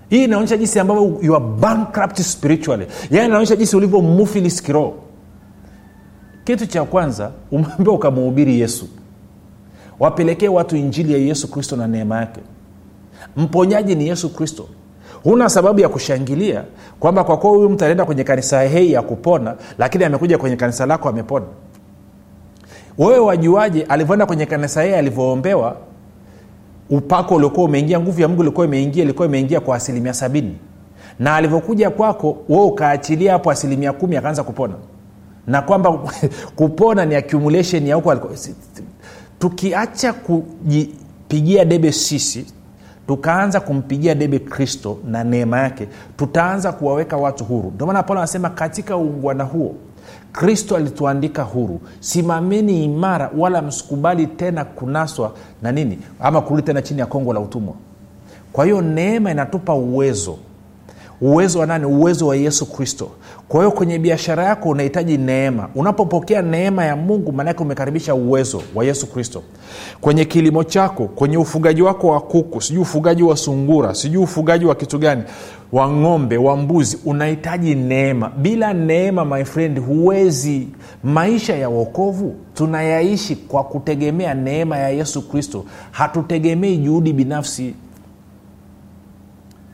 Hii 0.09 0.25
inaonyesha 0.25 0.57
jinsi 0.57 0.79
ambavyo 0.81 1.18
you 1.23 1.37
are 1.37 1.44
bankrupt 1.61 2.20
spiritually. 2.20 2.87
Yaani 3.11 3.27
inaonyesha 3.29 3.57
jinsi 3.57 3.77
ulivyo 3.77 4.01
mufilis 4.01 4.62
kitu 6.44 6.66
cha 6.66 6.85
kwanza 6.85 7.31
umeambia 7.51 7.92
ukamuhubiri 7.92 8.61
yesu. 8.61 8.88
Wapelekee 10.01 10.49
watu 10.49 10.77
injili 10.77 11.12
ya 11.12 11.18
yesu 11.18 11.51
kristo 11.51 11.77
na 11.77 11.87
neema 11.87 12.16
yake. 12.20 12.40
Mponyaji 13.37 13.94
ni 13.94 14.09
yesu 14.09 14.35
kristo. 14.35 14.68
Huna 15.23 15.49
sababu 15.49 15.81
ya 15.81 15.88
kushangilia 15.88 16.64
kwamba 17.01 17.25
kwa 17.25 17.37
kuwa 17.37 17.53
huyu 17.53 17.70
mtu 17.70 17.85
alienda 17.85 18.05
kwenye 18.05 18.25
kanisa 18.25 18.62
hei 18.62 18.92
ya 18.92 19.03
kupona 19.03 19.55
lakini 19.79 20.05
amekuja 20.05 20.38
kwenye 20.38 20.57
kanisa 20.57 20.87
lako 20.87 21.09
amepona 21.09 21.47
wewe 22.98 23.18
wajuaje 23.18 23.83
alivyoenda 23.83 24.26
kwenye 24.26 24.46
kanisa 24.46 24.83
yeye 24.83 24.96
alivyoombewa 24.98 25.76
upako 26.90 27.35
uliokuwa 27.35 27.66
umeingia 27.66 28.00
nguvu 28.00 28.20
ya 28.20 28.28
mungu 28.28 28.42
ilikuwa 28.42 28.66
imeingia 28.66 29.04
ilikuwa 29.04 29.28
imeingia 29.28 29.61
kwa 29.61 29.76
asilimia 29.76 30.12
sabini. 30.14 30.57
Na 31.18 31.37
alivyokuja 31.37 31.90
kwako 31.90 32.37
wewe 32.48 32.64
ukaachilia 32.64 33.33
hapo 33.33 33.50
asilimia 33.50 33.92
kumi 33.92 34.16
akaanza 34.16 34.42
kupona. 34.42 34.74
Na 35.46 35.62
kwamba 35.62 35.98
kupona 36.57 37.04
ni 37.04 37.14
accumulation 37.14 37.87
ya 37.87 37.94
huko 37.96 38.16
tukiacha 39.38 40.12
kujipigia 40.12 41.64
debe 41.64 41.92
sisi 41.92 42.46
tukaanza 43.07 43.61
kumpigia 43.61 44.14
debe 44.14 44.38
kristo 44.38 44.98
na 45.07 45.24
neema 45.24 45.59
yake 45.61 45.88
tutaanza 46.16 46.72
kuwaweka 46.72 47.16
watu 47.16 47.44
huru. 47.44 47.70
Ndio 47.74 47.87
maana 47.87 48.02
paulo 48.02 48.20
anasema 48.20 48.50
katika 48.50 48.96
uungwana 48.96 49.44
huo 49.44 49.74
kristo 50.35 50.77
alituandika 50.77 51.42
huru. 51.42 51.81
Simameni 52.01 52.85
imara 52.85 53.31
wala 53.38 53.62
msikubali 53.62 54.27
tena 54.27 54.64
kunaswa 54.64 55.35
na 55.62 55.73
nini? 55.73 55.99
Ama 56.20 56.40
kurudi 56.40 56.62
tena 56.66 56.83
chini 56.83 57.01
ya 57.01 57.07
kongo 57.07 57.33
la 57.33 57.40
utumwa. 57.40 57.75
Kwa 58.53 58.64
hiyo 58.64 58.83
neema 58.83 59.31
inatupa 59.31 59.75
uwezo 59.75 60.37
uwezo 61.20 61.59
wa 61.59 61.66
nani? 61.66 61.85
Uwezo 61.85 62.27
wa 62.27 62.37
yesu 62.37 62.66
kristo. 62.66 63.09
Kwa 63.48 63.61
hiyo 63.61 63.70
kwenye 63.70 63.98
biashara 63.98 64.44
yako 64.44 64.68
unahitaji 64.68 65.18
neema. 65.18 65.68
Unapopokea 65.74 66.42
neema 66.42 66.85
ya 66.85 66.96
mungu 66.96 67.33
maanake 67.33 67.62
umekaribisha 67.62 68.14
uwezo 68.14 68.62
wa 68.74 68.85
yesu 68.85 69.07
kristo. 69.07 69.42
Kwenye 70.00 70.24
kilimo 70.24 70.64
chako 70.64 71.05
kwenye 71.09 71.37
ufugaji 71.37 71.83
wako 71.83 72.09
wa 72.09 72.20
kuku 72.20 72.61
sijui 72.61 72.83
ufugaji 72.83 73.22
wa 73.22 73.37
sungura 73.37 73.94
sijui 73.94 74.22
ufugaji 74.22 74.64
wa 74.64 74.74
kitu 74.74 74.98
gani 74.98 75.22
wa 75.72 75.88
ng'ombe 75.92 76.37
wa 76.37 76.57
mbuzi 76.57 76.98
unahitaji 77.05 77.74
neema. 77.74 78.29
Bila 78.38 78.72
neema 78.74 79.24
my 79.24 79.44
friend 79.44 79.79
huwezi. 79.87 80.68
Maisha 81.05 81.57
ya 81.57 81.68
uokovu 81.70 82.35
tunayaishi 82.55 83.37
kwa 83.37 83.64
kutegemea 83.64 84.35
neema 84.35 84.77
ya 84.79 84.88
yesu 84.88 85.29
kristo. 85.29 85.64
Hatutegemei 85.90 86.77
juhudi 86.77 87.12
binafsi 87.12 87.74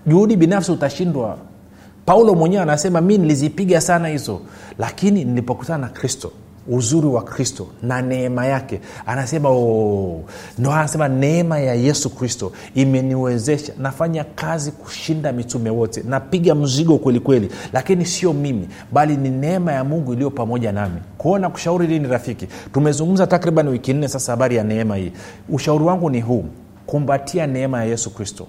juhudi 0.07 0.37
binafsi 0.37 0.73
utashindwa. 0.73 1.37
Paulo 2.07 2.35
mwenyewe 2.35 2.63
anasema 2.63 3.01
mi 3.01 3.19
nilizipiga 3.19 3.81
sana 3.81 4.09
hizo 4.09 4.41
lakini 4.79 5.25
nilipokutana 5.25 5.79
na 5.79 5.89
kristo 5.89 6.33
uzuri 6.69 7.07
wa 7.07 7.23
kristo 7.23 7.67
na 7.83 8.03
neema 8.03 8.47
yake. 8.47 8.81
Anasema 9.07 9.49
oh, 9.49 10.21
ndo 10.59 10.73
anasema 10.73 11.09
neema 11.09 11.59
ya 11.59 11.75
yesu 11.75 12.11
kristo 12.11 12.53
imeniwezesha 12.75 13.73
nafanya 13.79 14.25
kazi 14.25 14.71
kushinda 14.73 15.33
mitume 15.33 15.71
wote 15.71 16.03
napiga 16.09 16.55
mzigo 16.55 16.99
kwelikweli 16.99 17.47
kweli. 17.47 17.63
lakini 17.73 18.07
sio 18.07 18.33
mimi 18.33 18.69
bali 18.93 19.17
ni 19.17 19.31
neema 19.31 19.73
ya 19.73 19.85
mungu 19.85 20.13
iliyo 20.13 20.31
pamoja 20.31 20.73
nami. 20.73 21.01
Kuona 21.19 21.51
kushauri 21.51 21.87
lini 21.87 22.09
rafiki 22.09 22.49
tumezungumza 22.73 23.27
takriban 23.27 23.69
wiki 23.69 23.93
nne 23.93 24.09
sasa 24.09 24.33
habari 24.33 24.57
ya 24.57 24.65
neema 24.65 24.97
hii. 24.97 25.13
Ushauri 25.49 25.85
wangu 25.85 26.11
ni 26.11 26.21
huu 26.21 26.45
kumbatia 26.87 27.47
neema 27.47 27.79
ya 27.79 27.85
yesu 27.85 28.11
kristo 28.15 28.47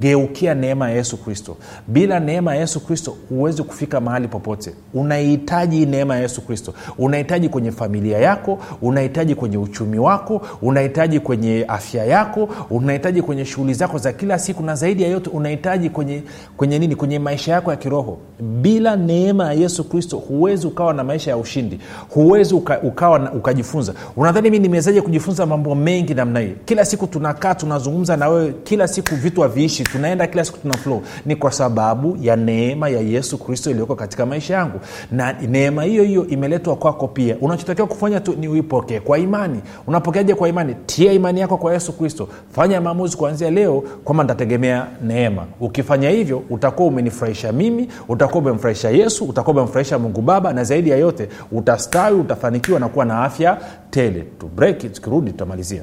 geukia 0.00 0.54
neema 0.54 0.90
ya 0.90 0.96
yesu 0.96 1.16
kristo. 1.16 1.56
Bila 1.88 2.20
neema 2.20 2.54
ya 2.54 2.60
yesu 2.60 2.80
kristo 2.80 3.16
huwezi 3.28 3.62
kufika 3.62 4.00
mahali 4.00 4.28
popote. 4.28 4.72
Unahitaji 4.94 5.86
neema 5.86 6.16
ya 6.16 6.22
yesu 6.22 6.40
kristo. 6.46 6.74
Unahitaji 6.98 7.48
kwenye 7.48 7.72
familia 7.72 8.18
yako 8.18 8.58
unahitaji 8.82 9.34
kwenye 9.34 9.58
uchumi 9.58 9.98
wako 9.98 10.42
unahitaji 10.62 11.20
kwenye 11.20 11.64
afya 11.68 12.04
yako 12.04 12.48
unahitaji 12.70 13.22
kwenye 13.22 13.44
shughuli 13.44 13.74
zako 13.74 13.98
za 13.98 14.12
kila 14.12 14.38
siku 14.38 14.62
na 14.62 14.74
zaidi 14.74 15.02
ya 15.02 15.08
yote 15.08 15.30
unahitaji 15.30 15.90
kwenye 15.90 16.22
kwenye 16.56 16.78
nini? 16.78 16.96
Kwenye 16.96 17.18
maisha 17.18 17.52
yako 17.52 17.70
ya 17.70 17.76
kiroho. 17.76 18.18
Bila 18.40 18.96
neema 18.96 19.44
ya 19.44 19.52
yesu 19.52 19.84
kristo 19.84 20.16
huwezi 20.16 20.66
ukawa 20.66 20.94
na 20.94 21.04
maisha 21.04 21.30
ya 21.30 21.36
ushindi. 21.36 21.78
Huwezi 22.08 22.54
uka, 22.54 22.80
ukawa 22.80 23.18
na, 23.18 23.32
ukajifunza. 23.32 23.94
Unadhani 24.16 24.50
mi 24.50 24.58
nimewezaje 24.58 25.00
kujifunza 25.00 25.46
mambo 25.46 25.74
mengi 25.74 26.14
namna 26.14 26.40
hii? 26.40 26.52
Kila 26.64 26.84
siku 26.84 27.06
tunakaa 27.06 27.54
tunazungumza 27.54 28.16
na 28.16 28.28
wewe 28.28 28.54
kila 28.64 28.88
siku 28.88 29.14
vitu 29.16 29.40
haviishi 29.40 29.84
tunaenda 29.92 30.26
kila 30.26 30.44
siku 30.44 30.58
tuna 30.58 30.74
flow. 30.76 31.02
Ni 31.26 31.36
kwa 31.36 31.52
sababu 31.52 32.16
ya 32.20 32.36
neema 32.36 32.88
ya 32.88 33.00
yesu 33.00 33.38
kristo 33.38 33.70
iliyoko 33.70 33.94
katika 33.96 34.26
maisha 34.26 34.54
yangu. 34.54 34.80
Na 35.12 35.32
neema 35.32 35.82
hiyo 35.84 36.02
hiyo 36.04 36.26
imeletwa 36.26 36.76
kwako 36.76 37.08
pia. 37.08 37.36
Unachotakiwa 37.40 37.86
kufanya 37.88 38.20
tu 38.20 38.34
ni 38.40 38.48
uipokee 38.48 39.00
kwa 39.00 39.18
imani. 39.18 39.60
Unapokeaje 39.86 40.34
kwa 40.34 40.48
imani? 40.48 40.76
Tia 40.86 41.12
imani 41.12 41.40
yako 41.40 41.56
kwa 41.56 41.72
yesu 41.72 41.92
kristo. 41.92 42.28
Fanya 42.52 42.80
maamuzi 42.80 43.16
kuanzia 43.16 43.50
leo 43.50 43.80
kwamba 44.04 44.24
nitategemea 44.24 44.86
neema. 45.02 45.46
Ukifanya 45.60 46.10
hivyo 46.10 46.42
utakuwa 46.50 46.88
umenifurahisha 46.88 47.52
mimi 47.52 47.88
utakuwa 48.08 48.42
umemfurahisha 48.42 48.90
yesu 48.90 49.24
utakuwa 49.24 49.56
umemfurahisha 49.56 49.98
mungu 49.98 50.20
baba 50.22 50.52
na 50.52 50.64
zaidi 50.64 50.90
ya 50.90 50.96
yote 50.96 51.28
utastawi 51.52 52.20
utafanikiwa 52.20 52.80
na 52.80 52.88
kuwa 52.88 53.04
na 53.04 53.24
afya 53.24 53.58
tele. 53.90 54.24
Break 54.56 54.92
tukirudi 54.92 55.30
tutamalizia 55.30 55.82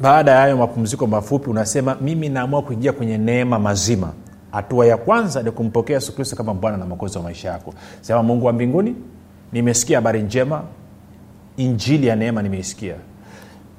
Baada 0.00 0.30
ya 0.30 0.38
hayo 0.40 0.56
mapumziko 0.56 1.06
mafupi 1.06 1.50
unasema 1.50 1.96
mimi 2.00 2.28
naamua 2.28 2.62
kuingia 2.62 2.92
kwenye 2.92 3.18
neema 3.18 3.58
mazima. 3.58 4.08
Hatua 4.52 4.86
ya 4.86 4.96
kwanza 4.96 5.42
ni 5.42 5.50
kumpokea 5.50 5.94
yesu 5.96 6.14
kristo 6.14 6.36
kama 6.36 6.54
bwana 6.54 6.76
na 6.76 6.86
makozi 6.86 7.18
wa 7.18 7.24
maisha 7.24 7.48
yako. 7.48 7.74
Sema 8.00 8.22
mungu 8.22 8.46
wa 8.46 8.52
mbinguni 8.52 8.94
nimesikia 9.52 9.98
habari 9.98 10.22
njema. 10.22 10.62
Injili 11.56 12.06
ya 12.06 12.16
neema 12.16 12.42
nimeisikia. 12.42 12.94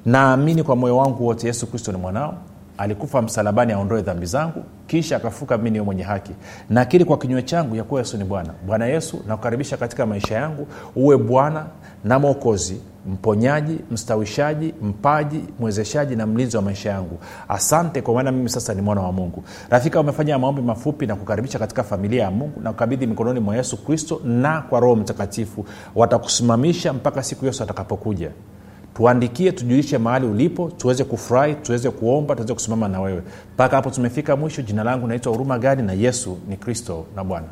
Naamini 0.06 0.64
kwa 0.64 0.76
moyo 0.76 0.98
wangu 0.98 1.26
wote 1.28 1.48
yesu 1.48 1.68
kristo 1.68 1.92
ni 1.92 1.98
mwanao. 1.98 2.34
Alikufa 2.78 3.22
msalabani 3.22 3.74
aondoe 3.74 4.02
dhambi 4.02 4.26
zangu 4.26 4.64
kisha 4.88 5.16
akafuka 5.16 5.58
mi 5.58 5.70
niwe 5.70 5.86
mwenye 5.86 6.04
haki. 6.04 6.32
Nakiri 6.70 7.06
kwa 7.06 7.18
kinywa 7.18 7.42
changu 7.42 7.76
ya 7.76 7.84
kuwa 7.84 8.02
yesu 8.02 8.18
ni 8.18 8.24
bwana. 8.24 8.54
Bwana 8.66 8.86
yesu 8.86 9.22
nakukaribisha 9.28 9.78
katika 9.78 10.06
maisha 10.06 10.36
yangu. 10.36 10.68
Uwe 10.96 11.18
bwana 11.18 11.66
na 12.04 12.20
mwokozi 12.20 12.82
mponyaji 13.08 13.80
mstawishaji 13.92 14.74
mpaji 14.82 15.44
mwezeshaji 15.60 16.16
na 16.16 16.26
mlinzi 16.28 16.58
wa 16.58 16.64
maisha 16.64 16.90
yangu. 16.90 17.18
Asante 17.48 18.02
kwa 18.02 18.14
maana 18.14 18.32
mimi 18.32 18.50
sasa 18.50 18.74
ni 18.74 18.82
mwana 18.82 19.02
wa 19.02 19.12
mungu. 19.12 19.44
Rafika 19.70 20.00
umefanya 20.00 20.40
maombi 20.40 20.62
mafupi 20.62 21.08
na 21.08 21.16
kukaribisha 21.16 21.60
katika 21.60 21.84
familia 21.84 22.24
ya 22.24 22.32
mungu 22.32 22.62
na 22.62 22.72
kukabidhi 22.72 23.08
mikononi 23.08 23.40
mwa 23.40 23.56
yesu 23.56 23.78
kristo 23.86 24.22
na 24.26 24.62
kwa 24.62 24.80
roho 24.80 24.96
mtakatifu. 24.96 25.66
Watakusimamisha 25.96 26.94
mpaka 26.94 27.24
siku 27.24 27.46
yesu 27.46 27.64
atakapokuja. 27.64 28.32
Tuandikie 28.94 29.52
tujulishe 29.52 29.98
mahali 29.98 30.28
ulipo 30.28 30.72
tuweze 30.78 31.04
kufurahi 31.04 31.56
tuweze 31.56 31.90
kuomba 31.90 32.36
tuweze 32.36 32.54
kusimama 32.54 32.88
na 32.88 33.02
wewe. 33.02 33.22
Mpaka 33.54 33.76
hapo 33.76 33.90
tumefika 33.90 34.36
mwisho. 34.36 34.62
Jina 34.62 34.84
langu 34.84 35.08
naitwa 35.08 35.32
huruma 35.32 35.60
gadi 35.60 35.82
na 35.82 35.94
yesu 35.94 36.38
ni 36.50 36.58
kristo 36.58 37.06
na 37.16 37.24
bwana 37.24 37.48